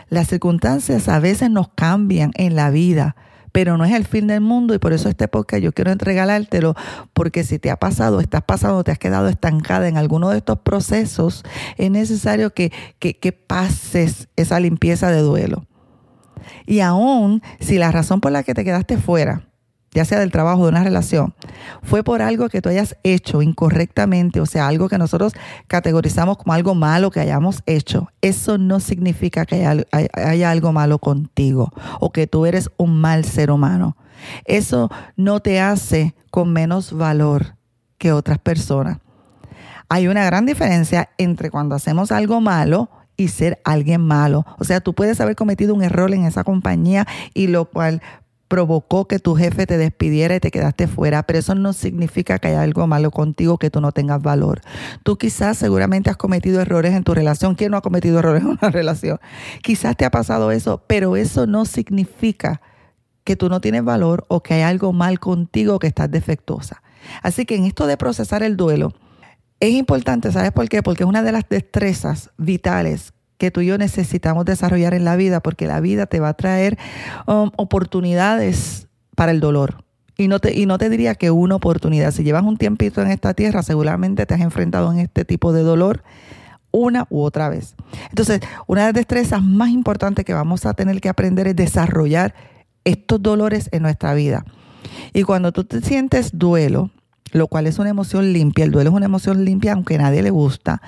Las 0.10 0.28
circunstancias 0.28 1.08
a 1.08 1.20
veces 1.20 1.50
nos 1.50 1.70
cambian 1.70 2.32
en 2.36 2.56
la 2.56 2.70
vida, 2.70 3.16
pero 3.52 3.78
no 3.78 3.86
es 3.86 3.94
el 3.94 4.06
fin 4.06 4.28
del 4.28 4.42
mundo 4.42 4.74
y 4.74 4.80
por 4.80 4.94
eso 4.94 5.08
este 5.08 5.28
podcast 5.28 5.64
yo 5.64 5.72
quiero 5.72 5.92
entregártelo 5.92 6.76
porque 7.14 7.44
si 7.44 7.60
te 7.60 7.72
ha 7.72 7.78
pasado, 7.78 8.20
estás 8.20 8.42
pasando, 8.44 8.84
te 8.84 8.92
has 8.92 9.00
quedado 9.00 9.30
estancada 9.30 9.88
en 9.88 9.98
alguno 9.98 10.30
de 10.30 10.38
estos 10.38 10.60
procesos, 10.60 11.44
es 11.78 11.92
necesario 11.92 12.54
que, 12.54 12.72
que, 13.00 13.18
que 13.18 13.32
pases 13.32 14.28
esa 14.36 14.60
limpieza 14.60 15.10
de 15.12 15.22
duelo. 15.22 15.66
Y 16.66 16.82
aún 16.82 17.42
si 17.60 17.78
la 17.78 17.92
razón 17.92 18.22
por 18.22 18.32
la 18.32 18.44
que 18.44 18.54
te 18.54 18.66
quedaste 18.66 18.98
fuera 18.98 19.48
ya 19.96 20.04
sea 20.04 20.20
del 20.20 20.30
trabajo, 20.30 20.64
de 20.64 20.70
una 20.70 20.84
relación, 20.84 21.34
fue 21.82 22.04
por 22.04 22.22
algo 22.22 22.50
que 22.50 22.62
tú 22.62 22.68
hayas 22.68 22.98
hecho 23.04 23.42
incorrectamente, 23.42 24.42
o 24.42 24.46
sea, 24.46 24.68
algo 24.68 24.90
que 24.90 24.98
nosotros 24.98 25.34
categorizamos 25.68 26.38
como 26.38 26.52
algo 26.52 26.76
malo 26.76 27.12
que 27.12 27.22
hayamos 27.22 27.64
hecho, 27.66 28.12
eso 28.22 28.58
no 28.58 28.82
significa 28.82 29.46
que 29.46 29.66
haya, 29.66 30.52
algo 30.52 30.74
malo 30.74 31.00
contigo 31.00 31.72
o 32.02 32.12
que 32.12 32.28
tú 32.28 32.46
eres 32.46 32.70
un 32.76 33.00
mal 33.00 33.24
ser 33.24 33.50
humano. 33.50 33.96
Eso 34.44 34.92
no 35.16 35.40
te 35.40 35.62
hace 35.62 36.14
con 36.30 36.52
menos 36.52 36.92
valor 36.92 37.56
que 37.98 38.12
otras 38.12 38.38
personas. 38.38 38.98
Hay 39.88 40.08
una 40.08 40.26
gran 40.26 40.46
diferencia 40.46 41.10
entre 41.18 41.50
cuando 41.50 41.76
hacemos 41.76 42.12
algo 42.12 42.42
malo 42.42 42.90
y 43.16 43.30
ser 43.30 43.62
alguien 43.64 44.02
malo. 44.02 44.46
O 44.58 44.66
sea, 44.66 44.82
tú 44.82 44.94
puedes 44.94 45.22
haber 45.22 45.36
cometido 45.36 45.74
un 45.74 45.84
error 45.84 46.14
en 46.14 46.26
esa 46.26 46.44
compañía 46.44 47.08
y 47.34 47.48
lo 47.48 47.66
cual 47.66 48.02
provocó 48.48 49.08
que 49.08 49.20
tu 49.20 49.36
jefe 49.36 49.66
te 49.66 49.78
despidiera 49.78 50.36
y 50.36 50.40
te 50.40 50.52
quedaste 50.52 50.88
fuera, 50.88 51.24
pero 51.24 51.40
eso 51.40 51.56
no 51.56 51.74
significa 51.74 52.40
que 52.40 52.50
haya 52.50 52.62
algo 52.62 52.86
malo 52.88 53.12
contigo, 53.12 53.58
que 53.58 53.70
tú 53.70 53.82
no 53.82 53.92
tengas 53.92 54.22
valor. 54.22 54.62
Tú 55.04 55.18
quizás 55.18 55.58
seguramente 55.58 56.10
has 56.10 56.18
cometido 56.18 56.62
errores 56.62 56.94
en 56.94 57.04
tu 57.04 57.14
relación. 57.14 57.56
¿Quién 57.56 57.72
no 57.72 57.78
ha 57.78 57.82
cometido 57.82 58.20
errores 58.20 58.44
en 58.44 58.50
una 58.50 58.70
relación? 58.72 59.20
Quizás 59.62 59.98
te 59.98 60.06
ha 60.06 60.12
pasado 60.12 60.52
eso, 60.52 60.84
pero 60.88 61.16
eso 61.16 61.48
no 61.48 61.66
significa 61.66 62.62
que 63.24 63.36
tú 63.36 63.50
no 63.50 63.60
tienes 63.60 63.84
valor 63.84 64.26
o 64.28 64.44
que 64.44 64.54
hay 64.54 64.62
algo 64.62 64.94
mal 64.94 65.20
contigo, 65.20 65.80
que 65.80 65.88
estás 65.88 66.12
defectuosa. 66.12 66.84
Así 67.24 67.46
que 67.46 67.56
en 67.56 67.66
esto 67.66 67.88
de 67.88 67.98
procesar 67.98 68.44
el 68.44 68.56
duelo, 68.56 68.94
es 69.60 69.72
importante, 69.72 70.32
¿sabes 70.32 70.52
por 70.52 70.68
qué? 70.70 70.84
Porque 70.84 71.04
es 71.04 71.10
una 71.10 71.24
de 71.24 71.32
las 71.32 71.48
destrezas 71.50 72.30
vitales 72.38 73.14
que 73.38 73.52
tú 73.52 73.62
y 73.62 73.68
yo 73.68 73.78
necesitamos 73.78 74.46
desarrollar 74.46 74.94
en 74.94 75.06
la 75.06 75.16
vida, 75.16 75.40
porque 75.40 75.68
la 75.68 75.80
vida 75.80 76.06
te 76.06 76.20
va 76.20 76.30
a 76.30 76.34
traer 76.34 76.78
um, 77.28 77.52
oportunidades 77.58 78.88
para 79.16 79.32
el 79.32 79.40
dolor. 79.40 79.84
Y 80.18 80.28
no, 80.28 80.40
te, 80.40 80.58
y 80.58 80.66
no 80.66 80.78
te 80.78 80.90
diría 80.90 81.16
que 81.16 81.32
una 81.32 81.56
oportunidad. 81.56 82.12
Si 82.12 82.24
llevas 82.24 82.44
un 82.44 82.58
tiempito 82.58 83.02
en 83.02 83.12
esta 83.12 83.34
tierra, 83.34 83.64
seguramente 83.64 84.26
te 84.26 84.34
has 84.34 84.42
enfrentado 84.42 84.92
en 84.92 85.00
este 85.00 85.26
tipo 85.26 85.52
de 85.52 85.64
dolor 85.64 86.04
una 86.72 87.08
u 87.10 87.22
otra 87.22 87.50
vez. 87.50 87.76
Entonces, 88.10 88.42
una 88.68 88.82
de 88.82 88.88
las 88.88 88.94
destrezas 88.94 89.44
más 89.44 89.70
importantes 89.70 90.26
que 90.26 90.34
vamos 90.34 90.66
a 90.66 90.74
tener 90.74 91.00
que 91.02 91.10
aprender 91.10 91.48
es 91.48 91.56
desarrollar 91.56 92.34
estos 92.84 93.22
dolores 93.22 93.70
en 93.72 93.82
nuestra 93.82 94.14
vida. 94.14 94.46
Y 95.14 95.24
cuando 95.24 95.52
tú 95.52 95.64
te 95.64 95.82
sientes 95.82 96.38
duelo, 96.38 96.92
lo 97.36 97.48
cual 97.48 97.68
es 97.68 97.80
una 97.80 97.90
emoción 97.90 98.32
limpia, 98.32 98.64
el 98.64 98.72
duelo 98.72 98.92
es 98.92 98.96
una 98.96 99.08
emoción 99.08 99.44
limpia 99.44 99.74
aunque 99.74 99.96
a 99.96 99.98
nadie 99.98 100.24
le 100.24 100.30
gusta, 100.30 100.82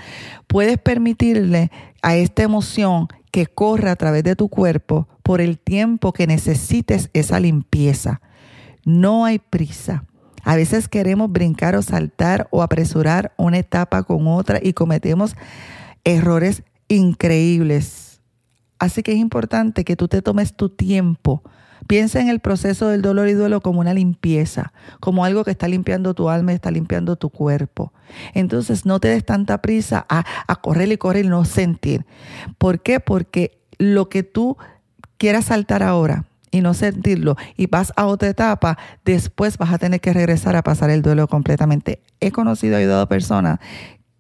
puedes 0.47 0.77
permitirle 0.77 1.71
a 2.01 2.15
esta 2.15 2.43
emoción 2.43 3.09
que 3.31 3.47
corra 3.47 3.91
a 3.91 3.95
través 3.97 4.23
de 4.23 4.37
tu 4.37 4.47
cuerpo 4.47 5.09
por 5.23 5.41
el 5.41 5.59
tiempo 5.59 6.13
que 6.13 6.25
necesites 6.25 7.09
esa 7.11 7.41
limpieza. 7.41 8.21
No 8.85 9.25
hay 9.25 9.39
prisa. 9.39 10.05
A 10.43 10.55
veces 10.55 10.87
queremos 10.87 11.29
brincar 11.29 11.75
o 11.75 11.81
saltar 11.81 12.47
o 12.49 12.63
apresurar 12.63 13.33
una 13.35 13.57
etapa 13.57 14.03
con 14.03 14.25
otra 14.27 14.61
y 14.63 14.71
cometemos 14.71 15.35
errores 16.05 16.63
increíbles. 16.87 18.21
Así 18.79 19.03
que 19.03 19.11
es 19.11 19.17
importante 19.17 19.83
que 19.83 19.97
tú 19.97 20.07
te 20.07 20.21
tomes 20.21 20.55
tu 20.55 20.69
tiempo 20.69 21.43
Piensa 21.87 22.19
en 22.19 22.29
el 22.29 22.39
proceso 22.39 22.89
del 22.89 23.01
dolor 23.01 23.29
y 23.29 23.33
duelo 23.33 23.61
como 23.61 23.79
una 23.79 23.93
limpieza, 23.93 24.73
como 24.99 25.25
algo 25.25 25.43
que 25.43 25.51
está 25.51 25.67
limpiando 25.67 26.13
tu 26.13 26.29
alma 26.29 26.51
y 26.51 26.55
está 26.55 26.71
limpiando 26.71 27.15
tu 27.15 27.29
cuerpo. 27.29 27.93
Entonces 28.33 28.85
no 28.85 28.99
te 28.99 29.07
des 29.09 29.25
tanta 29.25 29.61
prisa 29.61 30.05
a, 30.09 30.23
correr 30.61 30.91
y 30.91 30.97
correr 30.97 31.25
y 31.25 31.29
no 31.29 31.45
sentir. 31.45 32.05
¿Por 32.57 32.81
qué? 32.81 32.99
Porque 32.99 33.57
lo 33.77 34.09
que 34.09 34.23
tú 34.23 34.57
quieras 35.17 35.45
saltar 35.45 35.83
ahora, 35.83 36.25
y 36.49 36.61
no 36.61 36.73
sentirlo 36.73 37.35
y 37.57 37.67
vas 37.67 37.91
a 37.95 38.05
otra 38.05 38.29
etapa, 38.29 38.77
después 39.03 39.57
vas 39.57 39.73
a 39.73 39.77
tener 39.77 39.99
que 39.99 40.13
regresar 40.13 40.55
a 40.55 40.63
pasar 40.63 40.89
el 40.89 41.01
duelo 41.01 41.27
completamente. 41.27 42.01
He 42.19 42.31
conocido 42.31 42.77
ayudado 42.77 43.01
a 43.01 43.09
personas 43.09 43.59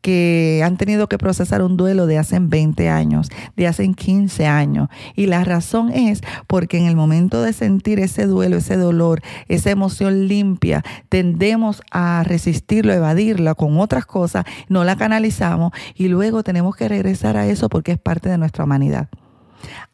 que 0.07 0.61
han 0.63 0.77
tenido 0.77 1.09
que 1.09 1.17
procesar 1.17 1.61
un 1.61 1.75
duelo 1.75 2.05
de 2.05 2.17
hace 2.17 2.39
20 2.39 2.87
años, 2.87 3.29
de 3.57 3.67
hace 3.67 3.91
15 3.91 4.45
años. 4.45 4.87
Y 5.17 5.25
la 5.25 5.43
razón 5.43 5.91
es 5.91 6.21
porque 6.47 6.77
en 6.77 6.85
el 6.85 6.95
momento 6.95 7.41
de 7.41 7.51
sentir 7.51 7.99
ese 7.99 8.25
duelo, 8.25 8.55
ese 8.55 8.77
dolor, 8.77 9.21
esa 9.49 9.69
emoción 9.69 10.29
limpia, 10.29 10.81
tendemos 11.09 11.81
a 11.91 12.23
resistirlo, 12.23 12.93
evadirla 12.93 13.53
con 13.53 13.81
otras 13.81 14.05
cosas, 14.05 14.45
no 14.69 14.85
la 14.85 14.95
canalizamos 14.95 15.73
y 15.93 16.07
luego 16.07 16.41
tenemos 16.41 16.77
que 16.77 16.87
regresar 16.87 17.35
a 17.35 17.45
eso 17.47 17.67
porque 17.67 17.91
es 17.91 17.99
parte 17.99 18.29
de 18.29 18.37
nuestra 18.37 18.63
humanidad. 18.63 19.09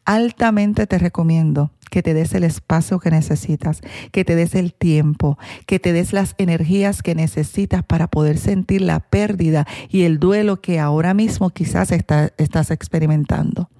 Altamente 0.04 0.86
te 0.86 0.98
recomiendo 0.98 1.70
que 1.90 2.02
te 2.02 2.12
des 2.12 2.34
el 2.34 2.44
espacio 2.44 2.98
que 2.98 3.10
necesitas, 3.10 3.80
que 4.10 4.24
te 4.24 4.34
des 4.34 4.54
el 4.54 4.74
tiempo, 4.74 5.38
que 5.66 5.78
te 5.78 5.92
des 5.92 6.12
las 6.12 6.34
energías 6.38 7.02
que 7.02 7.14
necesitas 7.14 7.84
para 7.84 8.08
poder 8.08 8.36
sentir 8.36 8.80
la 8.80 9.00
pérdida 9.00 9.66
y 9.88 10.02
el 10.02 10.18
duelo 10.18 10.60
que 10.60 10.80
ahora 10.80 11.14
mismo 11.14 11.50
quizás 11.50 11.92
estás 11.92 12.70
experimentando. 12.70 13.70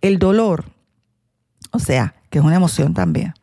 El 0.00 0.18
dolor, 0.18 0.64
o 1.70 1.78
sea, 1.78 2.14
que 2.30 2.38
es 2.38 2.44
una 2.44 2.56
emoción 2.56 2.94
también. 2.94 3.34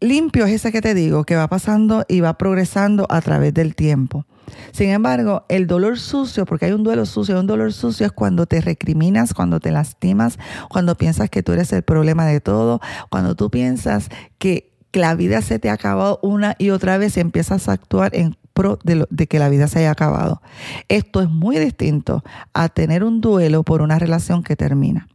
Limpio 0.00 0.44
es 0.44 0.54
ese 0.54 0.72
que 0.72 0.82
te 0.82 0.94
digo, 0.94 1.24
que 1.24 1.36
va 1.36 1.48
pasando 1.48 2.04
y 2.08 2.20
va 2.20 2.36
progresando 2.36 3.06
a 3.08 3.20
través 3.20 3.54
del 3.54 3.74
tiempo. 3.74 4.26
Sin 4.72 4.90
embargo, 4.90 5.44
el 5.48 5.66
dolor 5.66 5.98
sucio, 5.98 6.44
porque 6.44 6.66
hay 6.66 6.72
un 6.72 6.84
duelo 6.84 7.06
sucio, 7.06 7.38
un 7.40 7.46
dolor 7.46 7.72
sucio 7.72 8.06
es 8.06 8.12
cuando 8.12 8.46
te 8.46 8.60
recriminas, 8.60 9.34
cuando 9.34 9.58
te 9.58 9.70
lastimas, 9.70 10.38
cuando 10.68 10.96
piensas 10.96 11.30
que 11.30 11.42
tú 11.42 11.52
eres 11.52 11.72
el 11.72 11.82
problema 11.82 12.26
de 12.26 12.40
todo, 12.40 12.80
cuando 13.10 13.34
tú 13.34 13.50
piensas 13.50 14.08
que, 14.38 14.72
la 14.92 15.14
vida 15.14 15.42
se 15.42 15.58
te 15.58 15.68
ha 15.68 15.74
acabado 15.74 16.18
una 16.22 16.56
y 16.58 16.70
otra 16.70 16.96
vez 16.96 17.18
y 17.18 17.20
empiezas 17.20 17.68
a 17.68 17.72
actuar 17.72 18.16
en 18.16 18.34
pro 18.54 18.78
de, 18.82 19.06
de, 19.10 19.26
que 19.26 19.38
la 19.38 19.50
vida 19.50 19.68
se 19.68 19.80
haya 19.80 19.90
acabado. 19.90 20.40
Esto 20.88 21.20
es 21.20 21.28
muy 21.28 21.58
distinto 21.58 22.24
a 22.54 22.70
tener 22.70 23.04
un 23.04 23.20
duelo 23.20 23.62
por 23.62 23.82
una 23.82 23.98
relación 23.98 24.42
que 24.42 24.56
termina. 24.56 25.06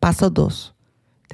Paso 0.00 0.28
dos. 0.28 0.73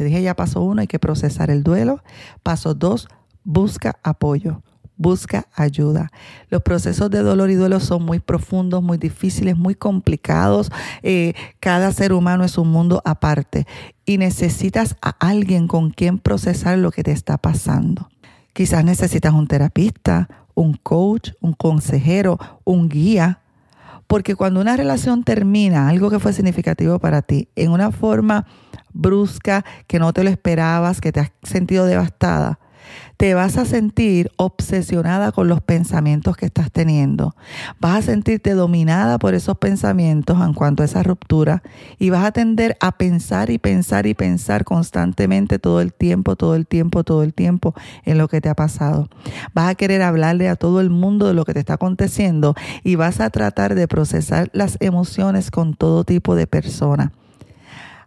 Te 0.00 0.04
dije 0.04 0.22
ya 0.22 0.34
paso 0.34 0.62
uno, 0.62 0.80
hay 0.80 0.86
que 0.86 0.98
procesar 0.98 1.50
el 1.50 1.62
duelo. 1.62 2.02
Paso 2.42 2.72
dos, 2.72 3.06
busca 3.44 3.98
apoyo 4.02 4.62
busca 4.96 5.46
ayuda. 5.54 6.10
Los 6.50 6.60
procesos 6.60 7.10
de 7.10 7.20
dolor 7.20 7.50
y 7.50 7.54
duelo 7.54 7.80
son 7.80 8.02
muy 8.04 8.18
profundos, 8.18 8.82
muy 8.82 8.98
difíciles, 8.98 9.56
muy 9.56 9.74
complicados. 9.74 10.70
Eh, 11.02 11.32
cada 11.58 11.90
ser 11.92 12.12
humano 12.12 12.44
es 12.44 12.58
un 12.58 12.68
mundo 12.68 13.00
aparte 13.06 13.66
y 14.04 14.18
necesitas 14.18 14.96
a 15.00 15.10
alguien 15.18 15.68
con 15.68 15.90
quien 15.90 16.18
procesar 16.18 16.76
lo 16.78 16.90
que 16.90 17.02
te 17.02 17.12
está 17.12 17.38
pasando. 17.38 18.10
Quizás 18.52 18.84
necesitas 18.84 19.32
un 19.32 19.46
terapista, 19.46 20.28
un 20.54 20.74
coach, 20.74 21.30
un 21.40 21.54
consejero, 21.54 22.38
un 22.64 22.88
guía. 22.88 23.39
Porque 24.10 24.34
cuando 24.34 24.60
una 24.60 24.76
relación 24.76 25.22
termina, 25.22 25.88
algo 25.88 26.10
que 26.10 26.18
fue 26.18 26.32
significativo 26.32 26.98
para 26.98 27.22
ti, 27.22 27.48
en 27.54 27.70
una 27.70 27.92
forma 27.92 28.44
brusca, 28.92 29.64
que 29.86 30.00
no 30.00 30.12
te 30.12 30.24
lo 30.24 30.30
esperabas, 30.30 31.00
que 31.00 31.12
te 31.12 31.20
has 31.20 31.30
sentido 31.44 31.86
devastada, 31.86 32.58
te 33.20 33.34
vas 33.34 33.58
a 33.58 33.66
sentir 33.66 34.32
obsesionada 34.36 35.30
con 35.30 35.46
los 35.46 35.60
pensamientos 35.60 36.38
que 36.38 36.46
estás 36.46 36.72
teniendo. 36.72 37.36
Vas 37.78 37.98
a 37.98 38.02
sentirte 38.12 38.54
dominada 38.54 39.18
por 39.18 39.34
esos 39.34 39.58
pensamientos 39.58 40.40
en 40.40 40.54
cuanto 40.54 40.82
a 40.82 40.86
esa 40.86 41.02
ruptura 41.02 41.62
y 41.98 42.08
vas 42.08 42.24
a 42.24 42.32
tender 42.32 42.78
a 42.80 42.92
pensar 42.92 43.50
y 43.50 43.58
pensar 43.58 44.06
y 44.06 44.14
pensar 44.14 44.64
constantemente 44.64 45.58
todo 45.58 45.82
el 45.82 45.92
tiempo, 45.92 46.34
todo 46.34 46.54
el 46.54 46.66
tiempo, 46.66 47.04
todo 47.04 47.22
el 47.22 47.34
tiempo 47.34 47.74
en 48.06 48.16
lo 48.16 48.26
que 48.26 48.40
te 48.40 48.48
ha 48.48 48.54
pasado. 48.54 49.10
Vas 49.52 49.68
a 49.68 49.74
querer 49.74 50.00
hablarle 50.00 50.48
a 50.48 50.56
todo 50.56 50.80
el 50.80 50.88
mundo 50.88 51.26
de 51.26 51.34
lo 51.34 51.44
que 51.44 51.52
te 51.52 51.60
está 51.60 51.74
aconteciendo 51.74 52.54
y 52.84 52.94
vas 52.94 53.20
a 53.20 53.28
tratar 53.28 53.74
de 53.74 53.86
procesar 53.86 54.48
las 54.54 54.78
emociones 54.80 55.50
con 55.50 55.74
todo 55.74 56.04
tipo 56.04 56.36
de 56.36 56.46
personas. 56.46 57.10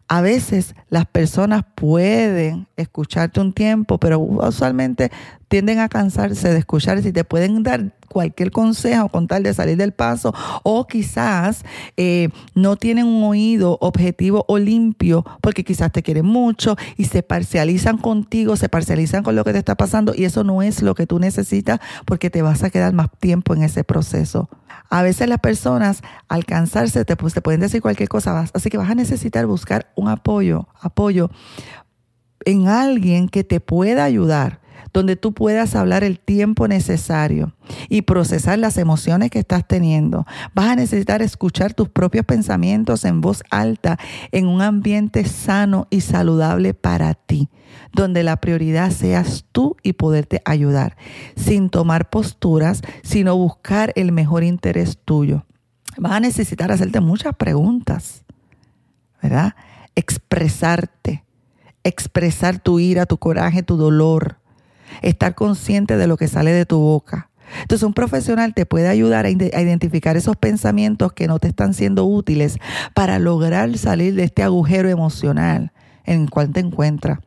A 0.08 0.22
veces 0.22 0.76
las 0.90 1.06
personas 1.06 1.64
pueden 1.76 2.68
escucharte 2.76 3.40
un 3.40 3.54
tiempo, 3.54 4.00
pero 4.00 4.20
usualmente 4.20 5.12
tienden 5.48 5.80
a 5.80 5.90
cansarse 5.90 6.52
de 6.52 6.58
escuchar 6.58 7.02
si 7.02 7.12
te 7.12 7.24
pueden 7.24 7.64
dar 7.64 7.94
cualquier 8.10 8.52
consejo 8.52 9.10
con 9.10 9.28
tal 9.28 9.44
de 9.44 9.54
salir 9.54 9.78
del 9.78 9.92
paso 9.92 10.34
o 10.64 10.88
quizás 10.88 11.64
eh, 11.98 12.30
no 12.56 12.76
tienen 12.76 13.06
un 13.06 13.24
oído 13.24 13.78
objetivo 13.82 14.46
o 14.48 14.58
limpio 14.58 15.26
porque 15.42 15.64
quizás 15.64 15.92
te 15.92 16.04
quieren 16.04 16.26
mucho 16.26 16.76
y 16.98 17.06
se 17.06 17.24
parcializan 17.24 17.98
contigo, 17.98 18.56
se 18.56 18.70
parcializan 18.70 19.24
con 19.24 19.36
lo 19.36 19.44
que 19.44 19.52
te 19.52 19.60
está 19.60 19.76
pasando 19.76 20.14
y 20.16 20.26
eso 20.26 20.44
no 20.44 20.62
es 20.62 20.82
lo 20.82 20.96
que 20.96 21.08
tú 21.08 21.20
necesitas 21.20 21.80
porque 22.06 22.30
te 22.30 22.42
vas 22.42 22.64
a 22.64 22.70
quedar 22.70 22.94
más 22.94 23.10
tiempo 23.20 23.54
en 23.54 23.64
ese 23.64 23.84
proceso. 23.84 24.50
A 24.90 25.02
veces 25.02 25.28
las 25.28 25.40
personas 25.40 26.02
al 26.28 26.46
cansarse 26.46 27.06
te, 27.06 27.16
te 27.16 27.42
pueden 27.42 27.62
decir 27.62 27.82
cualquier 27.82 28.10
cosa, 28.10 28.46
así 28.54 28.70
que 28.70 28.78
vas 28.78 28.90
a 28.90 28.96
necesitar 28.96 29.46
buscar 29.46 29.92
un 29.96 30.10
apoyo, 30.10 30.68
apoyo 30.80 31.30
en 32.46 32.68
alguien 32.68 33.30
que 33.30 33.44
te 33.44 33.60
pueda 33.60 34.04
ayudar 34.04 34.63
donde 34.94 35.16
tú 35.16 35.34
puedas 35.34 35.76
hablar 35.76 36.04
el 36.04 36.20
tiempo 36.20 36.68
necesario 36.68 37.54
y 37.90 38.04
procesar 38.04 38.60
las 38.60 38.78
emociones 38.78 39.32
que 39.32 39.40
estás 39.40 39.68
teniendo. 39.68 40.26
Vas 40.54 40.70
a 40.70 40.76
necesitar 40.76 41.22
escuchar 41.22 41.74
tus 41.74 41.90
propios 41.90 42.26
pensamientos 42.26 43.04
en 43.06 43.22
voz 43.22 43.44
alta 43.50 43.98
en 44.32 44.48
un 44.48 44.62
ambiente 44.62 45.26
sano 45.26 45.88
y 45.90 46.02
saludable 46.02 46.74
para 46.74 47.16
ti, 47.16 47.50
donde 47.92 48.24
la 48.24 48.38
prioridad 48.38 48.92
seas 48.92 49.46
tú 49.52 49.76
y 49.82 49.94
poderte 49.94 50.42
ayudar, 50.46 50.96
sin 51.36 51.70
tomar 51.70 52.10
posturas, 52.10 52.82
sino 53.02 53.36
buscar 53.36 53.92
el 53.96 54.12
mejor 54.12 54.44
interés 54.44 55.00
tuyo. 55.04 55.46
Vas 55.98 56.14
a 56.14 56.20
necesitar 56.20 56.72
hacerte 56.72 57.00
muchas 57.00 57.36
preguntas, 57.36 58.24
¿verdad? 59.22 59.56
Expresarte 59.96 61.24
expresar 61.84 62.60
tu 62.60 62.80
ira, 62.80 63.06
tu 63.06 63.18
coraje, 63.18 63.62
tu 63.62 63.78
dolor, 63.78 64.38
estar 65.02 65.36
consciente 65.36 65.98
de 65.98 66.08
lo 66.08 66.18
que 66.18 66.28
sale 66.28 66.52
de 66.52 66.66
tu 66.66 66.80
boca. 66.80 67.30
Entonces 67.62 67.84
un 67.84 67.94
profesional 67.94 68.54
te 68.54 68.66
puede 68.66 68.88
ayudar 68.88 69.26
a, 69.26 69.30
identificar 69.30 70.18
esos 70.18 70.36
pensamientos 70.36 71.14
que 71.14 71.28
no 71.28 71.40
te 71.40 71.48
están 71.48 71.74
siendo 71.74 72.06
útiles 72.06 72.58
para 72.94 73.20
lograr 73.20 73.78
salir 73.78 74.16
de 74.16 74.24
este 74.24 74.44
agujero 74.44 74.90
emocional 74.90 75.72
en 76.06 76.22
el 76.22 76.30
cual 76.30 76.52
te 76.52 76.60
encuentras. 76.60 77.20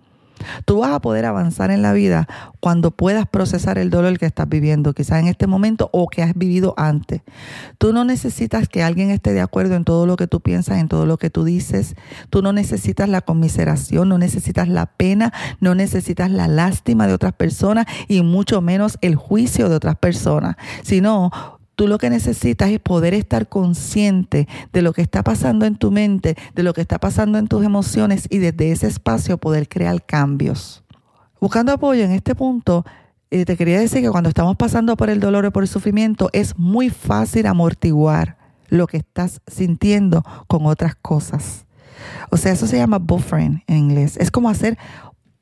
Tú 0.64 0.78
vas 0.80 0.92
a 0.92 1.00
poder 1.00 1.24
avanzar 1.24 1.70
en 1.70 1.82
la 1.82 1.92
vida 1.92 2.28
cuando 2.60 2.90
puedas 2.90 3.26
procesar 3.26 3.78
el 3.78 3.90
dolor 3.90 4.18
que 4.18 4.26
estás 4.26 4.48
viviendo, 4.48 4.92
quizás 4.92 5.20
en 5.20 5.28
este 5.28 5.46
momento 5.46 5.88
o 5.92 6.08
que 6.08 6.22
has 6.22 6.34
vivido 6.34 6.74
antes. 6.76 7.22
Tú 7.78 7.92
no 7.92 8.04
necesitas 8.04 8.68
que 8.68 8.82
alguien 8.82 9.10
esté 9.10 9.32
de 9.32 9.40
acuerdo 9.40 9.74
en 9.74 9.84
todo 9.84 10.06
lo 10.06 10.16
que 10.16 10.26
tú 10.26 10.40
piensas, 10.40 10.78
en 10.78 10.88
todo 10.88 11.06
lo 11.06 11.18
que 11.18 11.30
tú 11.30 11.44
dices. 11.44 11.94
Tú 12.30 12.42
no 12.42 12.52
necesitas 12.52 13.08
la 13.08 13.20
conmiseración, 13.20 14.08
no 14.08 14.18
necesitas 14.18 14.68
la 14.68 14.86
pena, 14.86 15.32
no 15.60 15.74
necesitas 15.74 16.30
la 16.30 16.48
lástima 16.48 17.06
de 17.06 17.14
otras 17.14 17.32
personas 17.32 17.86
y 18.08 18.22
mucho 18.22 18.60
menos 18.60 18.98
el 19.00 19.16
juicio 19.16 19.68
de 19.68 19.76
otras 19.76 19.96
personas, 19.96 20.56
sino 20.82 21.30
Tú 21.76 21.86
lo 21.86 21.98
que 21.98 22.10
necesitas 22.10 22.70
es 22.70 22.80
poder 22.80 23.14
estar 23.14 23.48
consciente 23.48 24.48
de 24.72 24.82
lo 24.82 24.94
que 24.94 25.02
está 25.02 25.22
pasando 25.22 25.66
en 25.66 25.76
tu 25.76 25.90
mente, 25.90 26.34
de 26.54 26.62
lo 26.62 26.72
que 26.72 26.80
está 26.80 26.98
pasando 26.98 27.38
en 27.38 27.48
tus 27.48 27.64
emociones 27.64 28.26
y 28.30 28.38
desde 28.38 28.72
ese 28.72 28.86
espacio 28.86 29.38
poder 29.38 29.68
crear 29.68 30.04
cambios. 30.04 30.82
Buscando 31.38 31.72
apoyo 31.72 32.02
en 32.02 32.12
este 32.12 32.34
punto, 32.34 32.84
eh, 33.30 33.44
te 33.44 33.58
quería 33.58 33.78
decir 33.78 34.00
que 34.00 34.10
cuando 34.10 34.30
estamos 34.30 34.56
pasando 34.56 34.96
por 34.96 35.10
el 35.10 35.20
dolor 35.20 35.44
o 35.44 35.52
por 35.52 35.64
el 35.64 35.68
sufrimiento 35.68 36.30
es 36.32 36.58
muy 36.58 36.88
fácil 36.88 37.46
amortiguar 37.46 38.38
lo 38.68 38.86
que 38.86 38.96
estás 38.96 39.42
sintiendo 39.46 40.24
con 40.46 40.64
otras 40.66 40.94
cosas. 40.94 41.66
O 42.30 42.38
sea, 42.38 42.52
eso 42.52 42.66
se 42.66 42.78
llama 42.78 42.98
buffering 42.98 43.62
en 43.66 43.76
inglés. 43.76 44.16
Es 44.16 44.30
como 44.30 44.48
hacer 44.48 44.78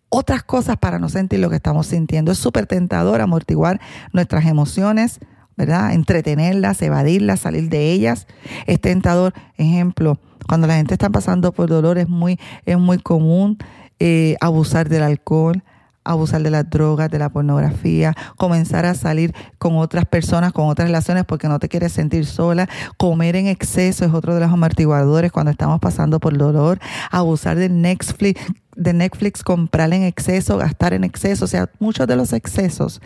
otras 0.09 0.43
cosas 0.43 0.77
para 0.77 0.99
no 0.99 1.09
sentir 1.09 1.41
lo 1.41 1.51
que 1.51 1.57
estamos 1.57 1.87
sintiendo. 1.87 2.33
Es 2.33 2.39
súper 2.39 2.67
tentador 2.67 3.21
amortiguar 3.21 3.81
nuestras 4.13 4.47
emociones, 4.47 5.21
¿verdad? 5.57 5.93
Entretenerlas, 5.93 6.83
evadirlas, 6.83 7.41
salir 7.41 7.69
de 7.69 7.93
ellas. 7.93 8.27
Es 8.67 8.81
tentador, 8.81 9.35
ejemplo, 9.57 10.19
cuando 10.49 10.67
la 10.67 10.77
gente 10.77 10.95
está 10.95 11.11
pasando 11.11 11.53
por 11.53 11.69
dolor 11.69 11.99
es 11.99 12.09
muy, 12.09 12.39
es 12.67 12.79
muy 12.79 12.99
común 12.99 13.59
eh, 13.99 14.37
abusar 14.41 14.89
del 14.89 15.03
alcohol, 15.03 15.63
abusar 16.05 16.43
de 16.43 16.51
las 16.51 16.69
drogas, 16.69 17.11
de 17.11 17.19
la 17.19 17.31
pornografía, 17.31 18.15
comenzar 18.37 18.85
a 18.85 18.95
salir 18.95 19.35
con 19.59 19.77
otras 19.77 20.05
personas, 20.05 20.53
con 20.53 20.69
otras 20.69 20.89
relaciones 20.89 21.25
porque 21.25 21.49
no 21.49 21.59
te 21.59 21.69
quieres 21.69 21.93
sentir 21.93 22.27
sola, 22.27 22.69
comer 22.99 23.37
en 23.37 23.47
exceso 23.47 24.05
es 24.05 24.13
otro 24.13 24.35
de 24.35 24.41
los 24.41 24.53
amortiguadores 24.53 25.33
cuando 25.33 25.51
estamos 25.51 25.81
pasando 25.81 26.21
por 26.21 26.37
dolor, 26.37 26.79
abusar 27.11 27.57
del 27.57 27.81
Netflix, 27.81 28.41
de 28.77 28.93
Netflix, 28.93 29.43
comprar 29.43 29.93
en 29.95 30.03
exceso, 30.03 30.59
gastar 30.59 30.93
en 30.93 31.05
exceso, 31.05 31.47
o 31.47 31.49
sea, 31.49 31.71
muchos 31.79 32.07
de 32.07 32.17
los 32.17 32.33
excesos 32.33 33.01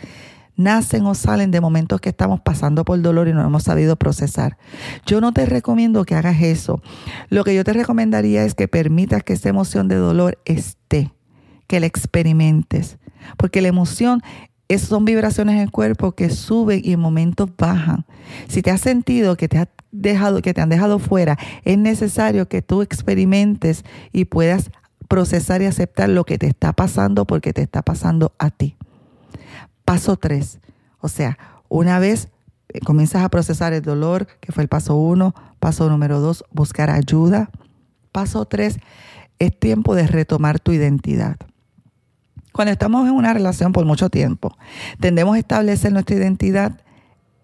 nacen 0.59 1.05
o 1.05 1.15
salen 1.15 1.51
de 1.51 1.61
momentos 1.61 2.01
que 2.01 2.09
estamos 2.09 2.41
pasando 2.41 2.83
por 2.83 3.01
dolor 3.01 3.29
y 3.29 3.33
no 3.33 3.41
hemos 3.41 3.63
sabido 3.63 3.95
procesar. 3.95 4.57
Yo 5.05 5.21
no 5.21 5.31
te 5.31 5.45
recomiendo 5.45 6.03
que 6.03 6.15
hagas 6.15 6.41
eso. 6.41 6.81
Lo 7.29 7.43
que 7.43 7.55
yo 7.55 7.63
te 7.63 7.73
recomendaría 7.73 8.43
es 8.43 8.55
que 8.55 8.67
permitas 8.67 9.23
que 9.23 9.33
esa 9.33 9.49
emoción 9.49 9.87
de 9.87 9.95
dolor 9.95 10.37
esté, 10.45 11.13
que 11.67 11.79
la 11.79 11.85
experimentes, 11.85 12.97
porque 13.37 13.61
la 13.61 13.69
emoción 13.69 14.21
son 14.77 15.05
vibraciones 15.05 15.55
en 15.55 15.61
el 15.61 15.71
cuerpo 15.71 16.11
que 16.11 16.29
suben 16.29 16.81
y 16.83 16.93
en 16.93 16.99
momentos 16.99 17.49
bajan. 17.57 18.05
Si 18.49 18.61
te 18.61 18.69
has 18.69 18.81
sentido 18.81 19.37
que 19.37 19.47
te, 19.47 19.65
dejado, 19.91 20.41
que 20.41 20.53
te 20.53 20.61
han 20.61 20.69
dejado 20.69 20.99
fuera, 20.99 21.39
es 21.63 21.77
necesario 21.77 22.47
que 22.47 22.61
tú 22.61 22.81
experimentes 22.81 23.83
y 24.11 24.25
puedas 24.25 24.69
procesar 25.07 25.61
y 25.61 25.65
aceptar 25.65 26.09
lo 26.09 26.25
que 26.25 26.37
te 26.37 26.47
está 26.47 26.73
pasando 26.73 27.25
porque 27.25 27.53
te 27.53 27.61
está 27.61 27.81
pasando 27.81 28.33
a 28.37 28.51
ti. 28.51 28.75
Paso 29.89 30.17
3. 30.17 30.59
O 30.99 31.07
sea, 31.07 31.39
una 31.67 31.97
vez 31.97 32.27
eh, 32.67 32.79
comienzas 32.81 33.23
a 33.23 33.29
procesar 33.29 33.73
el 33.73 33.81
dolor, 33.81 34.27
que 34.39 34.51
fue 34.51 34.61
el 34.61 34.69
paso 34.69 34.95
1, 34.95 35.33
paso 35.59 35.89
número 35.89 36.19
2, 36.19 36.45
buscar 36.51 36.91
ayuda. 36.91 37.49
Paso 38.11 38.45
3, 38.45 38.77
es 39.39 39.59
tiempo 39.59 39.95
de 39.95 40.05
retomar 40.05 40.59
tu 40.59 40.73
identidad. 40.73 41.37
Cuando 42.51 42.71
estamos 42.71 43.07
en 43.07 43.15
una 43.15 43.33
relación 43.33 43.71
por 43.71 43.85
mucho 43.85 44.11
tiempo, 44.11 44.55
tendemos 44.99 45.35
a 45.35 45.39
establecer 45.39 45.91
nuestra 45.91 46.17
identidad 46.17 46.79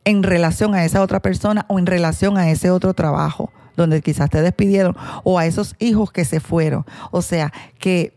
en 0.03 0.21
relación 0.21 0.75
a 0.75 0.85
esa 0.85 1.01
otra 1.01 1.21
persona 1.23 1.65
o 1.67 1.79
en 1.79 1.87
relación 1.87 2.37
a 2.37 2.51
ese 2.51 2.69
otro 2.69 2.93
trabajo 2.93 3.51
donde 3.75 4.03
quizás 4.03 4.29
te 4.29 4.43
despidieron 4.43 4.95
o 5.23 5.39
a 5.39 5.47
esos 5.47 5.75
hijos 5.79 6.11
que 6.11 6.25
se 6.25 6.39
fueron. 6.39 6.85
O 7.09 7.23
sea, 7.23 7.51
que 7.79 8.15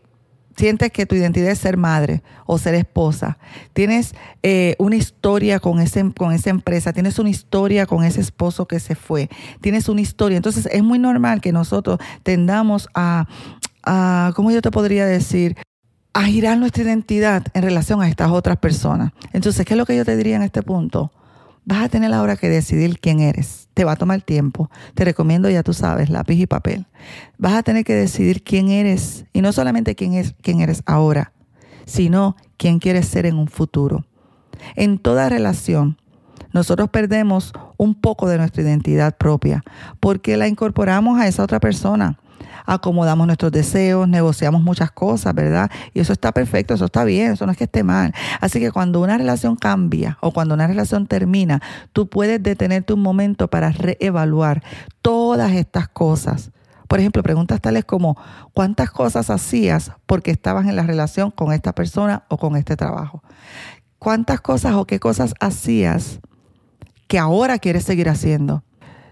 sientes 0.59 0.91
que 0.91 1.05
tu 1.05 1.15
identidad 1.15 1.49
es 1.49 1.59
ser 1.59 1.77
madre 1.77 2.21
o 2.45 2.57
ser 2.57 2.75
esposa, 2.75 3.37
tienes 3.71 4.13
eh, 4.43 4.75
una 4.77 4.97
historia 4.97 5.59
con, 5.59 5.79
ese, 5.79 6.11
con 6.13 6.33
esa 6.33 6.49
empresa, 6.49 6.91
tienes 6.91 7.17
una 7.17 7.29
historia 7.29 7.85
con 7.85 8.03
ese 8.03 8.19
esposo 8.19 8.67
que 8.67 8.81
se 8.81 8.95
fue, 8.95 9.29
tienes 9.61 9.87
una 9.87 10.01
historia. 10.01 10.35
Entonces 10.35 10.67
es 10.69 10.83
muy 10.83 10.99
normal 10.99 11.39
que 11.39 11.53
nosotros 11.53 11.99
tendamos 12.23 12.89
a, 12.93 13.25
a 13.83 14.33
¿cómo 14.35 14.51
yo 14.51 14.61
te 14.61 14.69
podría 14.69 15.05
decir? 15.05 15.55
a 16.11 16.23
girar 16.23 16.57
nuestra 16.57 16.83
identidad 16.83 17.45
en 17.53 17.61
relación 17.61 18.01
a 18.01 18.09
estas 18.09 18.31
otras 18.31 18.57
personas. 18.57 19.11
Entonces, 19.31 19.63
¿qué 19.65 19.75
es 19.75 19.77
lo 19.77 19.85
que 19.85 19.95
yo 19.95 20.03
te 20.03 20.17
diría 20.17 20.35
en 20.35 20.41
este 20.41 20.63
punto? 20.63 21.11
Vas 21.69 21.83
a 21.83 21.89
tener 21.89 22.11
ahora 22.15 22.35
que 22.35 22.49
decidir 22.49 22.99
quién 22.99 23.19
eres. 23.19 23.69
Te 23.75 23.83
va 23.83 23.91
a 23.91 23.95
tomar 23.95 24.23
tiempo. 24.23 24.71
Te 24.95 25.05
recomiendo, 25.05 25.51
ya 25.51 25.61
tú 25.61 25.73
sabes, 25.73 26.09
lápiz 26.09 26.39
y 26.39 26.47
papel. 26.47 26.87
Vas 27.37 27.53
a 27.53 27.61
tener 27.61 27.85
que 27.85 27.93
decidir 27.93 28.41
quién 28.41 28.69
eres. 28.69 29.25
Y 29.33 29.41
no 29.41 29.53
solamente 29.53 29.93
quién, 29.93 30.15
es, 30.15 30.33
quién 30.41 30.61
eres 30.61 30.81
ahora, 30.87 31.31
sino 31.85 32.35
quién 32.57 32.79
quieres 32.79 33.07
ser 33.07 33.27
en 33.27 33.37
un 33.37 33.47
futuro. 33.47 34.03
En 34.75 34.97
toda 34.97 35.29
relación, 35.29 35.99
nosotros 36.53 36.89
perdemos 36.89 37.53
un 37.77 37.93
poco 37.93 38.27
de 38.27 38.39
nuestra 38.39 38.63
identidad 38.63 39.15
propia 39.15 39.63
porque 39.99 40.37
la 40.37 40.47
incorporamos 40.47 41.19
a 41.19 41.27
esa 41.27 41.43
otra 41.43 41.59
persona 41.59 42.17
acomodamos 42.65 43.27
nuestros 43.27 43.51
deseos, 43.51 44.07
negociamos 44.07 44.61
muchas 44.61 44.91
cosas, 44.91 45.33
¿verdad? 45.33 45.69
Y 45.93 45.99
eso 45.99 46.13
está 46.13 46.31
perfecto, 46.31 46.73
eso 46.73 46.85
está 46.85 47.03
bien, 47.03 47.31
eso 47.31 47.45
no 47.45 47.51
es 47.51 47.57
que 47.57 47.65
esté 47.65 47.83
mal. 47.83 48.13
Así 48.41 48.59
que 48.59 48.71
cuando 48.71 49.01
una 49.01 49.17
relación 49.17 49.55
cambia 49.55 50.17
o 50.21 50.31
cuando 50.31 50.53
una 50.53 50.67
relación 50.67 51.07
termina, 51.07 51.61
tú 51.93 52.07
puedes 52.07 52.41
detenerte 52.41 52.93
un 52.93 53.01
momento 53.01 53.49
para 53.49 53.71
reevaluar 53.71 54.63
todas 55.01 55.51
estas 55.53 55.87
cosas. 55.87 56.51
Por 56.87 56.99
ejemplo, 56.99 57.21
preguntas 57.21 57.61
tales 57.61 57.85
como, 57.85 58.17
¿cuántas 58.53 58.89
cosas 58.89 59.29
hacías 59.29 59.91
porque 60.07 60.31
estabas 60.31 60.65
en 60.65 60.75
la 60.75 60.83
relación 60.83 61.29
con 61.29 61.53
esta 61.53 61.73
persona 61.73 62.23
o 62.29 62.37
con 62.37 62.55
este 62.55 62.75
trabajo? 62.75 63.23
¿Cuántas 63.99 64.41
cosas 64.41 64.73
o 64.73 64.85
qué 64.85 64.99
cosas 64.99 65.35
hacías 65.39 66.19
que 67.07 67.19
ahora 67.19 67.59
quieres 67.59 67.83
seguir 67.83 68.09
haciendo? 68.09 68.63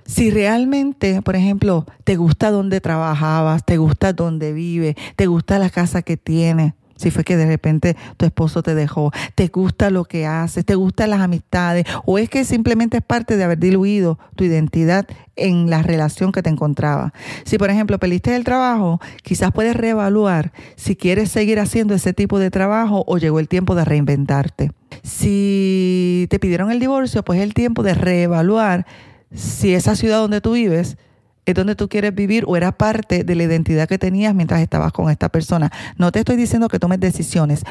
Si 0.08 0.32
realmente, 0.32 1.22
por 1.22 1.36
ejemplo, 1.36 1.86
te 2.06 2.16
gusta 2.16 2.50
donde 2.50 2.80
trabajabas, 2.80 3.66
te 3.66 3.78
gusta 3.78 4.14
donde 4.14 4.54
vive, 4.54 4.96
te 5.18 5.28
gusta 5.28 5.60
la 5.60 5.70
casa 5.70 6.02
que 6.02 6.16
tienes, 6.16 6.74
si 6.96 7.12
fue 7.12 7.26
que 7.26 7.36
de 7.38 7.46
repente 7.46 7.96
tu 8.16 8.26
esposo 8.26 8.64
te 8.64 8.74
dejó, 8.74 9.12
te 9.36 9.48
gusta 9.48 9.90
lo 9.90 10.06
que 10.06 10.26
haces, 10.26 10.66
te 10.66 10.76
gustan 10.76 11.12
las 11.12 11.20
amistades, 11.20 11.86
o 12.06 12.18
es 12.18 12.30
que 12.30 12.46
simplemente 12.46 12.98
es 12.98 13.04
parte 13.04 13.36
de 13.36 13.44
haber 13.44 13.60
diluido 13.60 14.18
tu 14.36 14.46
identidad 14.46 15.06
en 15.36 15.70
la 15.70 15.84
relación 15.84 16.32
que 16.32 16.42
te 16.42 16.50
encontraba. 16.50 17.14
Si, 17.44 17.58
por 17.58 17.70
ejemplo, 17.70 18.00
peliste 18.00 18.34
el 18.36 18.46
trabajo, 18.46 19.02
quizás 19.24 19.52
puedes 19.52 19.76
reevaluar 19.76 20.54
si 20.78 20.96
quieres 20.96 21.30
seguir 21.30 21.60
haciendo 21.60 21.94
ese 21.94 22.14
tipo 22.14 22.40
de 22.40 22.50
trabajo 22.50 23.04
o 23.06 23.18
llegó 23.18 23.40
el 23.40 23.50
tiempo 23.50 23.76
de 23.76 23.84
reinventarte. 23.84 24.72
Si 25.04 26.28
te 26.30 26.40
pidieron 26.40 26.72
el 26.72 26.80
divorcio, 26.80 27.24
pues 27.24 27.40
es 27.40 27.44
el 27.44 27.54
tiempo 27.54 27.84
de 27.84 27.94
reevaluar 27.94 28.88
si 29.34 29.74
esa 29.74 29.96
ciudad 29.96 30.20
donde 30.20 30.42
tú 30.42 30.54
vives 30.54 30.98
es 31.46 31.56
donde 31.56 31.76
tú 31.76 31.88
quieres 31.88 32.14
vivir 32.14 32.44
o 32.46 32.58
era 32.58 32.78
parte 32.78 33.24
de 33.24 33.36
la 33.36 33.44
identidad 33.44 33.88
que 33.88 33.98
tenías 33.98 34.36
mientras 34.36 34.62
estabas 34.62 34.92
con 34.92 35.10
esta 35.10 35.30
persona. 35.30 35.72
No 35.98 36.12
te 36.12 36.20
estoy 36.20 36.36
diciendo 36.36 36.68
que 36.68 36.80
tomes 36.80 37.00
decisiones 37.00 37.64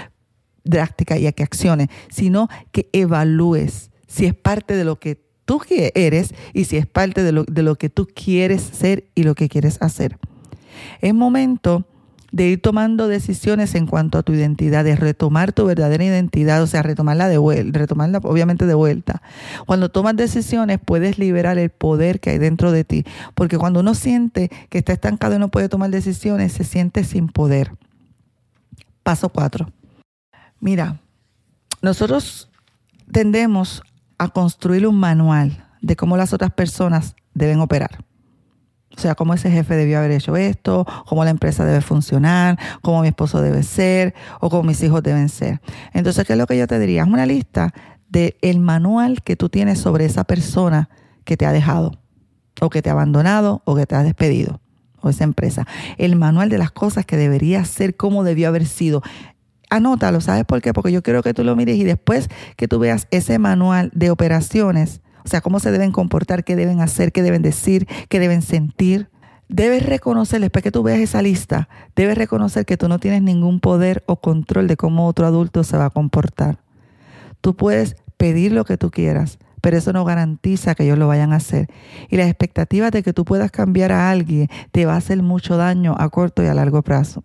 drásticas 0.64 1.20
y 1.20 1.30
que 1.32 1.42
acciones, 1.42 1.88
sino 2.10 2.48
que 2.72 2.88
evalúes 2.92 3.90
si 4.06 4.24
es 4.26 4.34
parte 4.34 4.76
de 4.76 4.84
lo 4.84 4.98
que 4.98 5.20
tú 5.44 5.60
eres 5.70 6.34
y 6.52 6.64
si 6.64 6.76
es 6.76 6.86
parte 6.86 7.22
de 7.22 7.32
lo, 7.32 7.44
de 7.44 7.62
lo 7.62 7.76
que 7.76 7.90
tú 7.90 8.08
quieres 8.12 8.62
ser 8.62 9.04
y 9.14 9.22
lo 9.22 9.34
que 9.34 9.48
quieres 9.48 9.78
hacer. 9.80 10.18
Es 11.00 11.14
momento 11.14 11.86
de 12.36 12.48
ir 12.50 12.60
tomando 12.60 13.08
decisiones 13.08 13.74
en 13.74 13.86
cuanto 13.86 14.18
a 14.18 14.22
tu 14.22 14.34
identidad, 14.34 14.84
de 14.84 14.94
retomar 14.94 15.54
tu 15.54 15.64
verdadera 15.64 16.04
identidad, 16.04 16.62
o 16.62 16.66
sea, 16.66 16.82
retomarla 16.82 17.28
de 17.28 17.38
vuelta, 17.38 17.78
retomarla 17.78 18.18
obviamente 18.24 18.66
de 18.66 18.74
vuelta. 18.74 19.22
Cuando 19.64 19.88
tomas 19.88 20.16
decisiones 20.16 20.78
puedes 20.78 21.18
liberar 21.18 21.56
el 21.56 21.70
poder 21.70 22.20
que 22.20 22.30
hay 22.30 22.38
dentro 22.38 22.72
de 22.72 22.84
ti, 22.84 23.06
porque 23.34 23.56
cuando 23.56 23.80
uno 23.80 23.94
siente 23.94 24.50
que 24.68 24.76
está 24.76 24.92
estancado 24.92 25.34
y 25.34 25.38
no 25.38 25.48
puede 25.48 25.70
tomar 25.70 25.88
decisiones, 25.88 26.52
se 26.52 26.64
siente 26.64 27.04
sin 27.04 27.28
poder. 27.28 27.72
Paso 29.02 29.30
cuatro. 29.30 29.72
Mira, 30.60 31.00
nosotros 31.80 32.50
tendemos 33.10 33.82
a 34.18 34.28
construir 34.28 34.86
un 34.86 35.00
manual 35.00 35.64
de 35.80 35.96
cómo 35.96 36.18
las 36.18 36.34
otras 36.34 36.52
personas 36.52 37.16
deben 37.32 37.60
operar. 37.60 38.04
O 38.96 39.00
sea, 39.00 39.14
cómo 39.14 39.34
ese 39.34 39.50
jefe 39.50 39.74
debió 39.74 39.98
haber 39.98 40.12
hecho 40.12 40.36
esto, 40.36 40.86
cómo 41.06 41.24
la 41.24 41.30
empresa 41.30 41.64
debe 41.64 41.82
funcionar, 41.82 42.58
cómo 42.80 43.02
mi 43.02 43.08
esposo 43.08 43.42
debe 43.42 43.62
ser 43.62 44.14
o 44.40 44.48
cómo 44.48 44.62
mis 44.62 44.82
hijos 44.82 45.02
deben 45.02 45.28
ser. 45.28 45.60
Entonces, 45.92 46.24
¿qué 46.26 46.32
es 46.32 46.38
lo 46.38 46.46
que 46.46 46.56
yo 46.56 46.66
te 46.66 46.78
diría? 46.78 47.02
Es 47.02 47.08
una 47.08 47.26
lista 47.26 47.74
del 48.08 48.36
el 48.40 48.58
manual 48.58 49.22
que 49.22 49.36
tú 49.36 49.48
tienes 49.48 49.80
sobre 49.80 50.06
esa 50.06 50.24
persona 50.24 50.88
que 51.24 51.36
te 51.36 51.44
ha 51.44 51.52
dejado 51.52 51.92
o 52.60 52.70
que 52.70 52.80
te 52.80 52.88
ha 52.88 52.92
abandonado 52.92 53.62
o 53.66 53.76
que 53.76 53.84
te 53.84 53.94
ha 53.94 54.02
despedido 54.02 54.60
o 55.02 55.10
esa 55.10 55.24
empresa. 55.24 55.66
El 55.98 56.16
manual 56.16 56.48
de 56.48 56.58
las 56.58 56.70
cosas 56.70 57.04
que 57.04 57.16
debería 57.16 57.64
ser, 57.64 57.96
cómo 57.96 58.24
debió 58.24 58.48
haber 58.48 58.66
sido. 58.66 59.02
Anótalo, 59.68 60.20
¿sabes 60.20 60.44
por 60.44 60.62
qué? 60.62 60.72
Porque 60.72 60.92
yo 60.92 61.02
quiero 61.02 61.22
que 61.22 61.34
tú 61.34 61.44
lo 61.44 61.56
mires 61.56 61.76
y 61.76 61.84
después 61.84 62.28
que 62.56 62.68
tú 62.68 62.78
veas 62.78 63.08
ese 63.10 63.38
manual 63.38 63.90
de 63.94 64.10
operaciones, 64.10 65.02
o 65.26 65.28
sea, 65.28 65.40
cómo 65.40 65.58
se 65.58 65.72
deben 65.72 65.90
comportar, 65.90 66.44
qué 66.44 66.54
deben 66.54 66.80
hacer, 66.80 67.10
qué 67.10 67.20
deben 67.20 67.42
decir, 67.42 67.88
qué 68.08 68.20
deben 68.20 68.42
sentir. 68.42 69.10
Debes 69.48 69.84
reconocer, 69.84 70.40
después 70.40 70.62
que 70.62 70.70
tú 70.70 70.84
veas 70.84 71.00
esa 71.00 71.20
lista, 71.20 71.68
debes 71.96 72.16
reconocer 72.16 72.64
que 72.64 72.76
tú 72.76 72.88
no 72.88 73.00
tienes 73.00 73.22
ningún 73.22 73.58
poder 73.58 74.04
o 74.06 74.20
control 74.20 74.68
de 74.68 74.76
cómo 74.76 75.08
otro 75.08 75.26
adulto 75.26 75.64
se 75.64 75.76
va 75.76 75.86
a 75.86 75.90
comportar. 75.90 76.60
Tú 77.40 77.56
puedes 77.56 77.96
pedir 78.16 78.52
lo 78.52 78.64
que 78.64 78.78
tú 78.78 78.92
quieras, 78.92 79.40
pero 79.60 79.76
eso 79.76 79.92
no 79.92 80.04
garantiza 80.04 80.76
que 80.76 80.84
ellos 80.84 80.96
lo 80.96 81.08
vayan 81.08 81.32
a 81.32 81.36
hacer. 81.36 81.66
Y 82.08 82.18
las 82.18 82.28
expectativas 82.28 82.92
de 82.92 83.02
que 83.02 83.12
tú 83.12 83.24
puedas 83.24 83.50
cambiar 83.50 83.90
a 83.90 84.10
alguien 84.10 84.46
te 84.70 84.86
va 84.86 84.94
a 84.94 84.98
hacer 84.98 85.20
mucho 85.24 85.56
daño 85.56 85.96
a 85.98 86.08
corto 86.08 86.44
y 86.44 86.46
a 86.46 86.54
largo 86.54 86.82
plazo. 86.82 87.24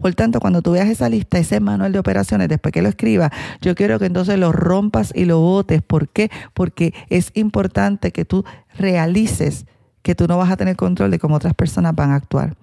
Por 0.00 0.14
tanto, 0.14 0.40
cuando 0.40 0.62
tú 0.62 0.72
veas 0.72 0.88
esa 0.88 1.08
lista, 1.08 1.38
ese 1.38 1.60
manual 1.60 1.92
de 1.92 1.98
operaciones, 1.98 2.48
después 2.48 2.72
que 2.72 2.82
lo 2.82 2.88
escribas, 2.88 3.30
yo 3.60 3.74
quiero 3.74 3.98
que 3.98 4.06
entonces 4.06 4.38
lo 4.38 4.52
rompas 4.52 5.12
y 5.14 5.24
lo 5.24 5.40
votes. 5.40 5.82
¿Por 5.82 6.08
qué? 6.08 6.30
Porque 6.54 6.94
es 7.08 7.30
importante 7.34 8.12
que 8.12 8.24
tú 8.24 8.44
realices 8.78 9.66
que 10.02 10.14
tú 10.14 10.28
no 10.28 10.38
vas 10.38 10.50
a 10.52 10.56
tener 10.56 10.76
control 10.76 11.10
de 11.10 11.18
cómo 11.18 11.34
otras 11.34 11.54
personas 11.54 11.94
van 11.94 12.12
a 12.12 12.14
actuar. 12.14 12.56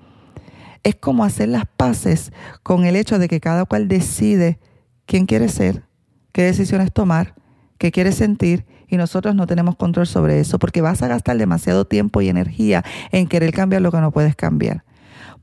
Es 0.83 0.95
como 0.95 1.25
hacer 1.25 1.49
las 1.49 1.65
paces 1.65 2.31
con 2.63 2.85
el 2.85 2.95
hecho 2.95 3.19
de 3.19 3.27
que 3.27 3.41
cada 3.41 3.65
cual 3.65 3.87
decide 3.87 4.59
quién 5.05 5.25
quiere 5.25 5.49
ser, 5.49 5.83
qué 6.31 6.43
decisiones 6.43 6.93
tomar, 6.93 7.35
qué 7.77 7.91
quiere 7.91 8.13
sentir 8.13 8.65
y 8.87 8.95
nosotros 8.95 9.35
no 9.35 9.47
tenemos 9.47 9.75
control 9.75 10.07
sobre 10.07 10.39
eso 10.39 10.59
porque 10.59 10.81
vas 10.81 11.01
a 11.01 11.07
gastar 11.07 11.37
demasiado 11.37 11.85
tiempo 11.85 12.21
y 12.21 12.29
energía 12.29 12.83
en 13.11 13.27
querer 13.27 13.51
cambiar 13.51 13.81
lo 13.81 13.91
que 13.91 13.99
no 13.99 14.11
puedes 14.11 14.35
cambiar. 14.35 14.83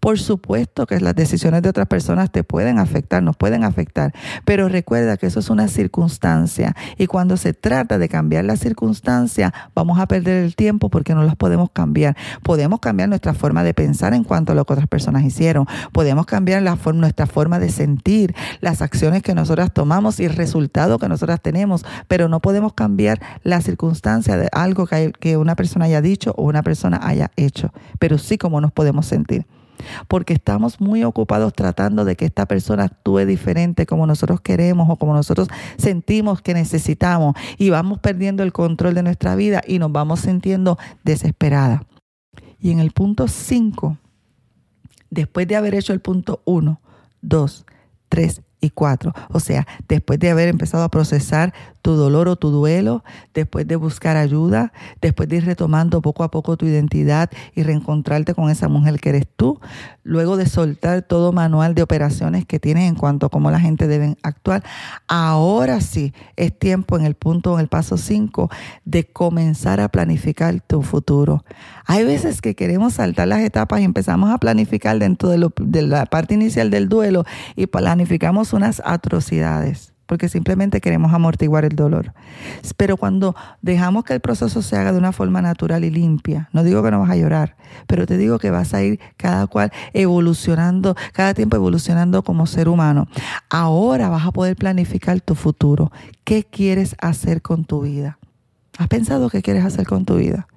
Por 0.00 0.18
supuesto 0.18 0.86
que 0.86 0.98
las 0.98 1.14
decisiones 1.14 1.62
de 1.62 1.68
otras 1.68 1.86
personas 1.86 2.30
te 2.32 2.42
pueden 2.42 2.78
afectar, 2.78 3.22
nos 3.22 3.36
pueden 3.36 3.64
afectar, 3.64 4.14
pero 4.46 4.68
recuerda 4.68 5.18
que 5.18 5.26
eso 5.26 5.40
es 5.40 5.50
una 5.50 5.68
circunstancia 5.68 6.74
y 6.96 7.06
cuando 7.06 7.36
se 7.36 7.52
trata 7.52 7.98
de 7.98 8.08
cambiar 8.08 8.46
la 8.46 8.56
circunstancia 8.56 9.52
vamos 9.74 9.98
a 9.98 10.06
perder 10.06 10.42
el 10.44 10.56
tiempo 10.56 10.88
porque 10.88 11.14
no 11.14 11.22
las 11.22 11.36
podemos 11.36 11.70
cambiar. 11.70 12.16
Podemos 12.42 12.80
cambiar 12.80 13.10
nuestra 13.10 13.34
forma 13.34 13.62
de 13.62 13.74
pensar 13.74 14.14
en 14.14 14.24
cuanto 14.24 14.52
a 14.52 14.54
lo 14.54 14.64
que 14.64 14.72
otras 14.72 14.88
personas 14.88 15.22
hicieron, 15.24 15.66
podemos 15.92 16.24
cambiar 16.24 16.62
nuestra 16.94 17.26
forma 17.26 17.58
de 17.58 17.70
sentir, 17.70 18.34
las 18.60 18.82
acciones 18.82 19.22
que 19.22 19.34
nosotras 19.34 19.72
tomamos 19.72 20.18
y 20.18 20.24
el 20.24 20.34
resultado 20.34 20.98
que 20.98 21.08
nosotras 21.08 21.40
tenemos, 21.42 21.84
pero 22.08 22.28
no 22.28 22.40
podemos 22.40 22.72
cambiar 22.72 23.20
la 23.42 23.60
circunstancia 23.60 24.36
de 24.36 24.48
algo 24.52 24.86
que, 24.86 25.12
que 25.20 25.36
una 25.36 25.56
persona 25.56 25.84
haya 25.84 26.00
dicho 26.00 26.34
o 26.36 26.44
una 26.44 26.62
persona 26.62 27.00
haya 27.02 27.30
hecho, 27.36 27.72
pero 27.98 28.18
sí 28.18 28.38
como 28.38 28.60
nos 28.60 28.72
podemos 28.72 29.06
sentir 29.06 29.46
porque 30.08 30.32
estamos 30.32 30.80
muy 30.80 31.04
ocupados 31.04 31.52
tratando 31.52 32.04
de 32.04 32.16
que 32.16 32.24
esta 32.24 32.46
persona 32.46 32.84
actúe 32.84 33.26
diferente 33.26 33.86
como 33.86 34.06
nosotros 34.06 34.40
queremos 34.40 34.88
o 34.88 34.96
como 34.96 35.14
nosotros 35.14 35.48
sentimos 35.76 36.42
que 36.42 36.54
necesitamos 36.54 37.34
y 37.58 37.70
vamos 37.70 37.98
perdiendo 37.98 38.42
el 38.42 38.52
control 38.52 38.94
de 38.94 39.02
nuestra 39.02 39.34
vida 39.34 39.62
y 39.66 39.78
nos 39.78 39.92
vamos 39.92 40.20
sintiendo 40.20 40.78
desesperada. 41.04 41.84
Y 42.58 42.70
en 42.70 42.78
el 42.78 42.90
punto 42.90 43.26
5, 43.26 43.96
después 45.10 45.48
de 45.48 45.56
haber 45.56 45.74
hecho 45.74 45.92
el 45.92 46.00
punto 46.00 46.42
1, 46.44 46.80
2, 47.22 47.66
3 48.08 48.42
y 48.60 48.70
4, 48.70 49.12
o 49.30 49.40
sea, 49.40 49.66
después 49.88 50.18
de 50.18 50.30
haber 50.30 50.48
empezado 50.48 50.84
a 50.84 50.90
procesar 50.90 51.54
tu 51.82 51.92
dolor 51.92 52.28
o 52.28 52.36
tu 52.36 52.50
duelo, 52.50 53.04
después 53.34 53.66
de 53.66 53.76
buscar 53.76 54.16
ayuda, 54.16 54.72
después 55.00 55.28
de 55.28 55.36
ir 55.36 55.44
retomando 55.44 56.02
poco 56.02 56.24
a 56.24 56.30
poco 56.30 56.56
tu 56.56 56.66
identidad 56.66 57.30
y 57.54 57.62
reencontrarte 57.62 58.34
con 58.34 58.50
esa 58.50 58.68
mujer 58.68 59.00
que 59.00 59.10
eres 59.10 59.26
tú, 59.36 59.60
luego 60.02 60.36
de 60.36 60.46
soltar 60.46 61.02
todo 61.02 61.32
manual 61.32 61.74
de 61.74 61.82
operaciones 61.82 62.44
que 62.44 62.58
tienes 62.58 62.88
en 62.88 62.94
cuanto 62.94 63.26
a 63.26 63.28
cómo 63.28 63.50
la 63.50 63.60
gente 63.60 63.86
debe 63.86 64.16
actuar, 64.22 64.62
ahora 65.08 65.80
sí 65.80 66.12
es 66.36 66.56
tiempo 66.58 66.98
en 66.98 67.04
el 67.04 67.14
punto, 67.14 67.54
en 67.54 67.60
el 67.60 67.68
paso 67.68 67.96
5, 67.96 68.50
de 68.84 69.04
comenzar 69.04 69.80
a 69.80 69.88
planificar 69.88 70.60
tu 70.60 70.82
futuro. 70.82 71.44
Hay 71.86 72.04
veces 72.04 72.40
que 72.40 72.54
queremos 72.54 72.94
saltar 72.94 73.28
las 73.28 73.40
etapas 73.40 73.80
y 73.80 73.84
empezamos 73.84 74.30
a 74.30 74.38
planificar 74.38 74.98
dentro 74.98 75.28
de, 75.28 75.48
de 75.60 75.82
la 75.82 76.06
parte 76.06 76.34
inicial 76.34 76.70
del 76.70 76.88
duelo 76.88 77.24
y 77.56 77.66
planificamos 77.66 78.52
unas 78.52 78.82
atrocidades 78.84 79.92
porque 80.10 80.28
simplemente 80.28 80.80
queremos 80.80 81.14
amortiguar 81.14 81.64
el 81.64 81.76
dolor. 81.76 82.14
Pero 82.76 82.96
cuando 82.96 83.36
dejamos 83.62 84.02
que 84.02 84.12
el 84.12 84.18
proceso 84.18 84.60
se 84.60 84.76
haga 84.76 84.90
de 84.90 84.98
una 84.98 85.12
forma 85.12 85.40
natural 85.40 85.84
y 85.84 85.90
limpia, 85.90 86.48
no 86.52 86.64
digo 86.64 86.82
que 86.82 86.90
no 86.90 86.98
vas 86.98 87.10
a 87.10 87.16
llorar, 87.16 87.54
pero 87.86 88.06
te 88.06 88.18
digo 88.18 88.40
que 88.40 88.50
vas 88.50 88.74
a 88.74 88.82
ir 88.82 88.98
cada 89.16 89.46
cual 89.46 89.70
evolucionando, 89.92 90.96
cada 91.12 91.32
tiempo 91.32 91.54
evolucionando 91.54 92.24
como 92.24 92.46
ser 92.46 92.68
humano. 92.68 93.06
Ahora 93.50 94.08
vas 94.08 94.26
a 94.26 94.32
poder 94.32 94.56
planificar 94.56 95.20
tu 95.20 95.36
futuro. 95.36 95.92
¿Qué 96.24 96.42
quieres 96.42 96.96
hacer 97.00 97.40
con 97.40 97.64
tu 97.64 97.82
vida? 97.82 98.18
¿Has 98.78 98.88
pensado 98.88 99.30
qué 99.30 99.42
quieres 99.42 99.64
hacer 99.64 99.86
con 99.86 100.04
tu 100.04 100.16
vida? 100.16 100.48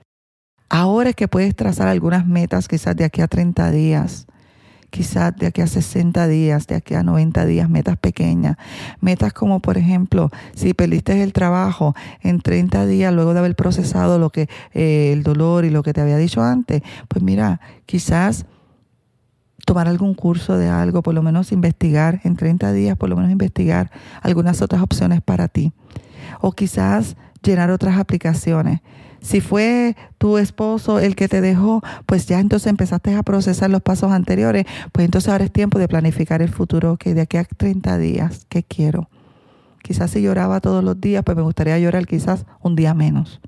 Ahora 0.67 1.11
es 1.11 1.15
que 1.15 1.27
puedes 1.27 1.55
trazar 1.55 1.87
algunas 1.87 2.25
metas 2.25 2.67
quizás 2.67 2.95
de 2.95 3.03
aquí 3.03 3.21
a 3.21 3.27
30 3.27 3.69
días 3.69 4.25
quizás 4.93 5.35
de 5.35 5.47
aquí 5.47 5.59
a 5.59 5.65
60 5.65 6.27
días, 6.27 6.67
de 6.67 6.75
aquí 6.75 6.93
a 6.93 7.01
90 7.01 7.47
días, 7.47 7.67
metas 7.67 7.97
pequeñas. 7.97 8.57
Metas 9.01 9.33
como, 9.33 9.59
por 9.59 9.79
ejemplo, 9.79 10.29
si 10.53 10.75
perdiste 10.75 11.23
el 11.23 11.33
trabajo 11.33 11.95
en 12.21 12.39
30 12.39 12.85
días 12.85 13.11
luego 13.11 13.33
de 13.33 13.39
haber 13.39 13.55
procesado 13.55 14.19
lo 14.19 14.29
que 14.29 14.47
eh, 14.71 15.09
el 15.11 15.23
dolor 15.23 15.65
y 15.65 15.71
lo 15.71 15.81
que 15.81 15.93
te 15.93 16.01
había 16.01 16.17
dicho 16.17 16.43
antes, 16.43 16.83
pues 17.07 17.23
mira, 17.23 17.59
quizás 17.87 18.45
tomar 19.65 19.87
algún 19.87 20.13
curso 20.13 20.57
de 20.57 20.69
algo, 20.69 21.01
por 21.01 21.15
lo 21.15 21.23
menos 21.23 21.51
investigar 21.51 22.21
en 22.23 22.35
30 22.35 22.71
días, 22.71 22.95
por 22.95 23.09
lo 23.09 23.15
menos 23.15 23.31
investigar 23.31 23.89
algunas 24.21 24.61
otras 24.61 24.83
opciones 24.83 25.21
para 25.21 25.47
ti. 25.47 25.73
O 26.39 26.51
quizás 26.51 27.17
llenar 27.41 27.71
otras 27.71 27.97
aplicaciones. 27.97 28.81
Si 29.23 29.39
fue 29.39 29.95
tu 30.17 30.37
esposo 30.37 30.99
el 30.99 31.15
que 31.15 31.29
te 31.29 31.39
dejó, 31.39 31.81
pues 32.05 32.27
ya 32.27 32.41
entonces 32.41 32.67
empezaste 32.67 33.15
a 33.15 33.23
procesar 33.23 33.69
los 33.69 33.81
pasos 33.81 34.11
anteriores, 34.11 34.65
pues 34.91 35.05
entonces 35.05 35.29
ahora 35.29 35.45
es 35.45 35.51
tiempo 35.51 35.79
de 35.79 35.87
planificar 35.87 36.41
el 36.41 36.49
futuro, 36.49 36.97
que 36.97 37.13
de 37.13 37.21
aquí 37.21 37.37
a 37.37 37.45
30 37.45 37.97
días, 37.97 38.45
¿qué 38.49 38.63
quiero? 38.63 39.09
Quizás 39.81 40.11
si 40.11 40.21
lloraba 40.21 40.59
todos 40.59 40.83
los 40.83 40.99
días, 40.99 41.23
pues 41.23 41.37
me 41.37 41.43
gustaría 41.43 41.79
llorar 41.79 42.05
quizás 42.05 42.45
un 42.61 42.75
día 42.75 42.93
menos. 42.93 43.39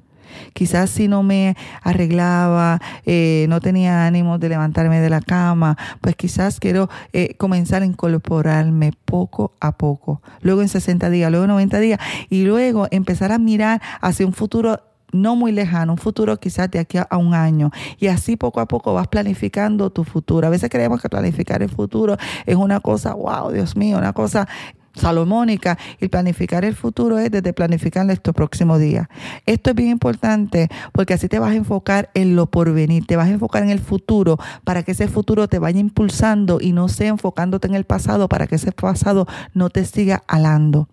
Quizás 0.54 0.90
si 0.90 1.10
no 1.10 1.24
me 1.24 1.58
arreglaba, 1.82 2.80
eh, 3.06 3.46
no 3.50 3.60
tenía 3.60 4.08
ánimo 4.08 4.38
de 4.38 4.50
levantarme 4.50 5.02
de 5.02 5.10
la 5.10 5.20
cama, 5.20 5.78
pues 6.00 6.16
quizás 6.16 6.62
quiero 6.62 6.90
eh, 7.12 7.36
comenzar 7.36 7.82
a 7.82 7.86
incorporarme 7.86 8.94
poco 9.04 9.54
a 9.60 9.74
poco. 9.74 10.22
Luego 10.42 10.62
en 10.62 10.70
60 10.70 11.10
días, 11.10 11.30
luego 11.30 11.46
en 11.46 11.52
90 11.52 11.80
días 11.80 12.00
y 12.30 12.46
luego 12.46 12.88
empezar 12.92 13.34
a 13.34 13.40
mirar 13.40 13.82
hacia 14.02 14.26
un 14.26 14.34
futuro 14.34 14.80
no 15.15 15.36
muy 15.36 15.51
lejano, 15.51 15.93
un 15.93 15.97
futuro 15.97 16.38
quizás 16.38 16.69
de 16.71 16.80
aquí 16.80 16.97
a 16.97 17.17
un 17.17 17.34
año. 17.34 17.71
Y 17.99 18.08
así 18.08 18.36
poco 18.36 18.60
a 18.60 18.67
poco 18.67 18.93
vas 18.93 19.08
planificando 19.08 19.89
tu 19.89 20.04
futuro. 20.04 20.47
A 20.47 20.49
veces 20.49 20.69
creemos 20.69 21.01
que 21.01 21.10
planificar 21.10 21.62
el 21.62 21.69
futuro 21.69 22.17
es 22.45 22.56
una 22.56 22.80
cosa, 22.80 23.13
wow, 23.13 23.51
Dios 23.51 23.75
mío, 23.75 23.97
una 23.97 24.13
cosa 24.13 24.47
salomónica 24.95 25.78
y 25.99 26.08
planificar 26.08 26.65
el 26.65 26.75
futuro 26.75 27.17
es 27.19 27.30
desde 27.32 27.54
planificar 27.54 28.06
nuestro 28.06 28.34
próximo 28.34 28.78
día. 28.78 29.10
Esto 29.45 29.71
es 29.71 29.75
bien 29.75 29.89
importante 29.89 30.69
porque 30.93 31.13
así 31.13 31.28
te 31.28 31.39
vas 31.39 31.51
a 31.51 31.56
enfocar 31.56 32.10
en 32.13 32.36
lo 32.36 32.47
porvenir, 32.47 33.06
te 33.06 33.15
vas 33.15 33.28
a 33.28 33.32
enfocar 33.32 33.63
en 33.63 33.69
el 33.69 33.80
futuro 33.80 34.38
para 34.63 34.84
que 34.84 34.91
ese 34.91 35.08
futuro 35.08 35.47
te 35.47 35.60
vaya 35.60 35.80
impulsando 35.80 36.60
y 36.62 36.71
no 36.71 36.88
sea 36.88 37.10
enfocándote 37.10 37.67
en 37.67 37.75
el 37.75 37.86
pasado 37.86 38.30
para 38.30 38.47
que 38.47 38.56
ese 38.56 38.71
pasado 38.71 39.28
no 39.54 39.69
te 39.69 39.86
siga 39.86 40.23
alando. 40.28 40.88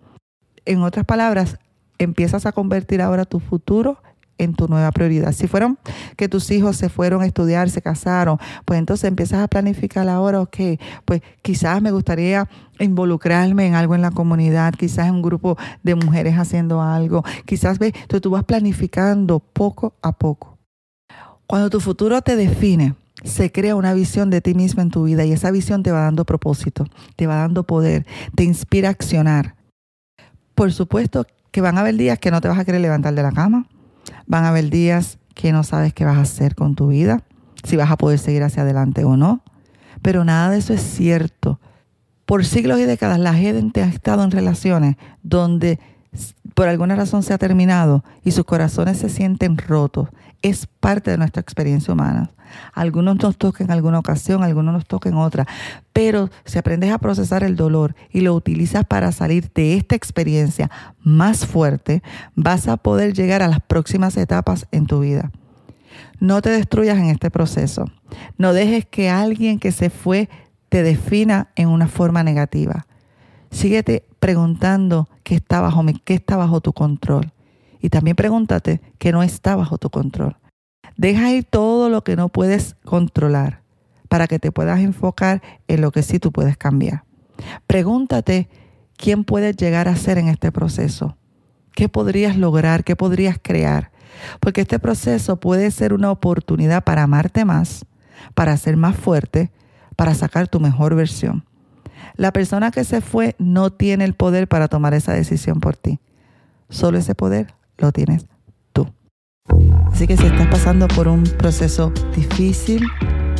En 0.65 0.81
otras 0.81 1.05
palabras, 1.05 1.57
empiezas 1.97 2.45
a 2.45 2.51
convertir 2.51 3.01
ahora 3.01 3.25
tu 3.25 3.39
futuro 3.39 3.97
en 4.37 4.53
tu 4.53 4.67
nueva 4.67 4.91
prioridad. 4.91 5.31
Si 5.31 5.47
fueron 5.47 5.77
que 6.17 6.27
tus 6.27 6.49
hijos 6.51 6.75
se 6.75 6.89
fueron 6.89 7.21
a 7.21 7.25
estudiar, 7.25 7.69
se 7.69 7.81
casaron, 7.81 8.37
pues 8.65 8.79
entonces 8.79 9.05
empiezas 9.05 9.39
a 9.41 9.47
planificar 9.47 10.07
ahora, 10.09 10.41
ok, 10.41 10.57
pues 11.05 11.21
quizás 11.41 11.81
me 11.81 11.91
gustaría 11.91 12.49
involucrarme 12.79 13.67
en 13.67 13.75
algo 13.75 13.95
en 13.95 14.01
la 14.01 14.11
comunidad, 14.11 14.73
quizás 14.73 15.07
en 15.07 15.15
un 15.15 15.21
grupo 15.21 15.57
de 15.83 15.95
mujeres 15.95 16.35
haciendo 16.37 16.81
algo, 16.81 17.23
quizás 17.45 17.79
ve, 17.79 17.87
entonces 17.87 18.21
tú 18.21 18.31
vas 18.31 18.43
planificando 18.43 19.39
poco 19.39 19.95
a 20.01 20.11
poco. 20.13 20.57
Cuando 21.45 21.69
tu 21.69 21.79
futuro 21.79 22.21
te 22.21 22.35
define, 22.35 22.95
se 23.23 23.51
crea 23.51 23.75
una 23.75 23.93
visión 23.93 24.29
de 24.29 24.41
ti 24.41 24.53
mismo 24.53 24.81
en 24.81 24.89
tu 24.89 25.03
vida 25.03 25.23
y 25.23 25.31
esa 25.31 25.51
visión 25.51 25.83
te 25.83 25.91
va 25.91 26.01
dando 26.01 26.25
propósito, 26.25 26.85
te 27.15 27.27
va 27.27 27.35
dando 27.35 27.63
poder, 27.63 28.05
te 28.35 28.43
inspira 28.43 28.89
a 28.89 28.91
accionar. 28.91 29.55
Por 30.55 30.71
supuesto 30.71 31.25
que 31.51 31.61
van 31.61 31.77
a 31.77 31.81
haber 31.81 31.95
días 31.95 32.19
que 32.19 32.31
no 32.31 32.41
te 32.41 32.47
vas 32.47 32.59
a 32.59 32.65
querer 32.65 32.81
levantar 32.81 33.13
de 33.13 33.23
la 33.23 33.31
cama, 33.31 33.67
van 34.27 34.45
a 34.45 34.49
haber 34.49 34.69
días 34.69 35.19
que 35.33 35.51
no 35.51 35.63
sabes 35.63 35.93
qué 35.93 36.05
vas 36.05 36.17
a 36.17 36.21
hacer 36.21 36.55
con 36.55 36.75
tu 36.75 36.87
vida, 36.87 37.23
si 37.63 37.75
vas 37.75 37.91
a 37.91 37.97
poder 37.97 38.19
seguir 38.19 38.43
hacia 38.43 38.63
adelante 38.63 39.03
o 39.03 39.17
no. 39.17 39.41
Pero 40.01 40.25
nada 40.25 40.49
de 40.49 40.57
eso 40.57 40.73
es 40.73 40.81
cierto. 40.81 41.59
Por 42.25 42.45
siglos 42.45 42.79
y 42.79 42.83
décadas 42.83 43.19
la 43.19 43.33
gente 43.33 43.81
ha 43.81 43.87
estado 43.87 44.23
en 44.23 44.31
relaciones 44.31 44.95
donde 45.23 45.79
por 46.53 46.67
alguna 46.67 46.95
razón 46.95 47.23
se 47.23 47.33
ha 47.33 47.37
terminado 47.37 48.03
y 48.23 48.31
sus 48.31 48.45
corazones 48.45 48.97
se 48.97 49.09
sienten 49.09 49.57
rotos. 49.57 50.09
Es 50.43 50.67
parte 50.67 51.09
de 51.09 51.17
nuestra 51.17 51.41
experiencia 51.41 51.91
humana. 51.91 52.29
Algunos 52.73 53.17
nos 53.17 53.37
tocan 53.37 53.67
en 53.67 53.71
alguna 53.71 53.97
ocasión, 53.97 54.43
algunos 54.43 54.73
nos 54.73 54.85
tocan 54.85 55.13
en 55.13 55.17
otra. 55.17 55.47
Pero 55.91 56.29
si 56.45 56.59
aprendes 56.59 56.91
a 56.91 56.99
procesar 56.99 57.43
el 57.43 57.55
dolor 57.55 57.95
y 58.11 58.21
lo 58.21 58.35
utilizas 58.35 58.85
para 58.85 59.11
salir 59.11 59.51
de 59.53 59.75
esta 59.75 59.95
experiencia 59.95 60.69
más 61.01 61.47
fuerte, 61.47 62.03
vas 62.35 62.67
a 62.67 62.77
poder 62.77 63.13
llegar 63.13 63.41
a 63.41 63.47
las 63.47 63.61
próximas 63.61 64.15
etapas 64.17 64.67
en 64.71 64.85
tu 64.85 64.99
vida. 64.99 65.31
No 66.19 66.41
te 66.41 66.49
destruyas 66.49 66.97
en 66.97 67.05
este 67.05 67.31
proceso. 67.31 67.85
No 68.37 68.53
dejes 68.53 68.85
que 68.85 69.09
alguien 69.09 69.59
que 69.59 69.71
se 69.71 69.89
fue 69.89 70.29
te 70.69 70.83
defina 70.83 71.49
en 71.55 71.69
una 71.69 71.87
forma 71.87 72.23
negativa. 72.23 72.85
Síguete 73.51 74.05
preguntando 74.19 75.09
qué 75.23 75.35
está 75.35 75.61
bajo, 75.61 75.83
qué 76.05 76.13
está 76.15 76.37
bajo 76.37 76.61
tu 76.61 76.73
control. 76.73 77.32
Y 77.83 77.89
también 77.89 78.15
pregúntate 78.15 78.79
qué 78.97 79.11
no 79.11 79.23
está 79.23 79.57
bajo 79.57 79.77
tu 79.77 79.89
control. 79.89 80.37
Deja 80.95 81.31
ir 81.31 81.43
todo 81.43 81.89
lo 81.89 82.01
que 82.01 82.15
no 82.15 82.29
puedes 82.29 82.77
controlar 82.85 83.61
para 84.07 84.27
que 84.27 84.39
te 84.39 84.53
puedas 84.53 84.79
enfocar 84.79 85.41
en 85.67 85.81
lo 85.81 85.91
que 85.91 86.01
sí 86.01 86.17
tú 86.17 86.31
puedes 86.31 86.55
cambiar. 86.55 87.03
Pregúntate 87.67 88.47
quién 88.95 89.25
puedes 89.25 89.57
llegar 89.57 89.89
a 89.89 89.97
ser 89.97 90.17
en 90.17 90.29
este 90.29 90.49
proceso. 90.49 91.17
¿Qué 91.73 91.89
podrías 91.89 92.37
lograr? 92.37 92.85
¿Qué 92.85 92.95
podrías 92.95 93.37
crear? 93.41 93.91
Porque 94.39 94.61
este 94.61 94.79
proceso 94.79 95.41
puede 95.41 95.69
ser 95.69 95.91
una 95.91 96.09
oportunidad 96.09 96.85
para 96.85 97.03
amarte 97.03 97.43
más, 97.43 97.85
para 98.33 98.55
ser 98.55 98.77
más 98.77 98.95
fuerte, 98.95 99.51
para 99.97 100.15
sacar 100.15 100.47
tu 100.47 100.61
mejor 100.61 100.95
versión. 100.95 101.43
La 102.15 102.31
persona 102.31 102.71
que 102.71 102.85
se 102.85 103.01
fue 103.01 103.35
no 103.39 103.73
tiene 103.73 104.05
el 104.05 104.13
poder 104.13 104.47
para 104.47 104.69
tomar 104.69 104.93
esa 104.93 105.11
decisión 105.11 105.59
por 105.59 105.75
ti. 105.75 105.99
Solo 106.69 106.97
ese 106.97 107.13
poder 107.13 107.55
lo 107.77 107.91
tienes 107.91 108.25
tú. 108.71 108.87
Así 109.91 110.07
que 110.07 110.17
si 110.17 110.25
estás 110.25 110.47
pasando 110.47 110.87
por 110.87 111.07
un 111.07 111.23
proceso 111.23 111.91
difícil, 112.15 112.85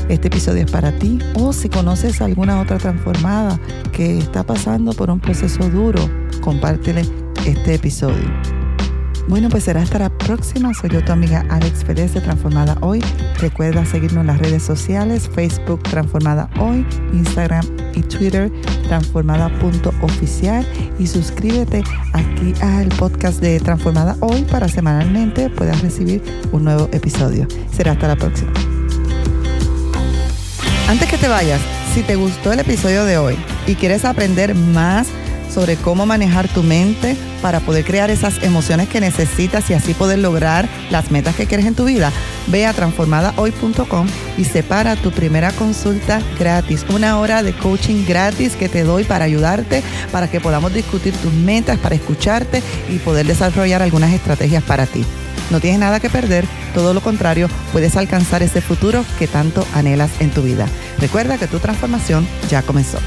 este 0.10 0.28
episodio 0.28 0.66
es 0.66 0.72
para 0.72 0.92
ti. 0.92 1.20
O 1.36 1.54
si 1.54 1.70
conoces 1.70 2.22
alguna 2.22 2.62
otra 2.62 2.78
transformada 2.78 3.60
que 3.92 4.18
está 4.18 4.44
pasando 4.44 4.94
por 4.94 5.10
un 5.10 5.20
proceso 5.20 5.70
duro, 5.70 6.00
compártele 6.42 7.04
este 7.46 7.76
episodio. 7.76 8.32
Bueno, 9.30 9.48
pues 9.50 9.64
será 9.64 9.82
hasta 9.82 10.00
la 10.00 10.10
próxima. 10.10 10.74
Soy 10.74 10.90
yo 10.90 11.04
tu 11.04 11.14
amiga 11.14 11.46
Alex 11.50 11.86
Pérez 11.86 12.14
de 12.14 12.22
Transformada 12.22 12.78
Hoy. 12.82 13.02
Recuerda 13.40 13.86
seguirnos 13.86 14.22
en 14.22 14.28
las 14.28 14.40
redes 14.40 14.64
sociales, 14.64 15.30
Facebook 15.34 15.82
Transformada 15.84 16.50
Hoy, 16.60 16.86
Instagram 17.14 17.66
y 17.96 18.02
Twitter 18.02 18.52
transformada.oficial 18.94 20.68
y 21.00 21.08
suscríbete 21.08 21.84
aquí 22.14 22.54
al 22.62 22.90
podcast 22.90 23.42
de 23.42 23.60
Transformada 23.60 24.16
Hoy 24.20 24.44
para 24.44 24.68
semanalmente 24.68 25.50
puedas 25.50 25.82
recibir 25.82 26.22
un 26.52 26.66
nuevo 26.66 26.88
episodio. 26.92 27.48
Será 27.76 27.94
hasta 27.94 28.08
la 28.08 28.16
próxima. 28.16 28.52
Antes 30.88 31.10
que 31.10 31.18
te 31.18 31.28
vayas, 31.28 31.60
si 31.96 32.04
te 32.04 32.16
gustó 32.16 32.54
el 32.54 32.60
episodio 32.60 33.04
de 33.06 33.18
hoy 33.18 33.36
y 33.66 33.74
quieres 33.74 34.06
aprender 34.06 34.54
más 34.54 35.08
sobre 35.54 35.76
cómo 35.76 36.06
manejar 36.06 36.48
tu 36.48 36.64
mente 36.64 37.16
para 37.42 37.60
poder 37.60 37.86
crear 37.86 38.10
esas 38.10 38.42
emociones 38.44 38.90
que 38.90 39.00
necesitas 39.00 39.70
y 39.70 39.74
así 39.74 39.94
poder 39.94 40.20
lograr 40.20 40.68
las 40.90 41.12
metas 41.12 41.36
que 41.36 41.46
quieres 41.46 41.66
en 41.66 41.76
tu 41.76 41.86
vida, 41.86 42.12
ve 42.48 42.66
a 42.66 42.74
transformadahoy.com 42.74 44.08
y 44.38 44.46
separa 44.46 44.96
tu 44.96 45.12
primera 45.12 45.52
consulta 45.52 46.22
gratis, 46.40 46.86
una 46.90 47.20
hora 47.20 47.44
de 47.44 47.54
coaching 47.54 48.06
gratis 48.06 48.56
que 48.56 48.70
te 48.70 48.84
doy 48.84 49.04
para 49.04 49.26
ayudarte, 49.26 49.84
para 50.12 50.30
que 50.30 50.42
podamos 50.42 50.74
discutir 50.74 51.14
tus 51.18 51.34
metas, 51.34 51.78
para 51.78 51.96
escucharte 51.96 52.64
y 52.90 52.98
poder 52.98 53.28
desarrollar 53.28 53.82
algunas 53.82 54.14
estrategias 54.14 54.64
para 54.64 54.86
ti. 54.86 55.06
No 55.52 55.60
tienes 55.60 55.80
nada 55.80 56.00
que 56.00 56.10
perder, 56.10 56.46
todo 56.74 56.94
lo 56.94 57.02
contrario, 57.02 57.48
puedes 57.72 57.96
alcanzar 57.98 58.42
ese 58.42 58.62
futuro 58.62 59.06
que 59.20 59.28
tanto 59.28 59.66
anhelas 59.76 60.10
en 60.20 60.32
tu 60.32 60.42
vida. 60.42 60.66
Recuerda 61.00 61.38
que 61.38 61.48
tu 61.48 61.60
transformación 61.60 62.26
ya 62.50 62.62
comenzó. 62.62 63.00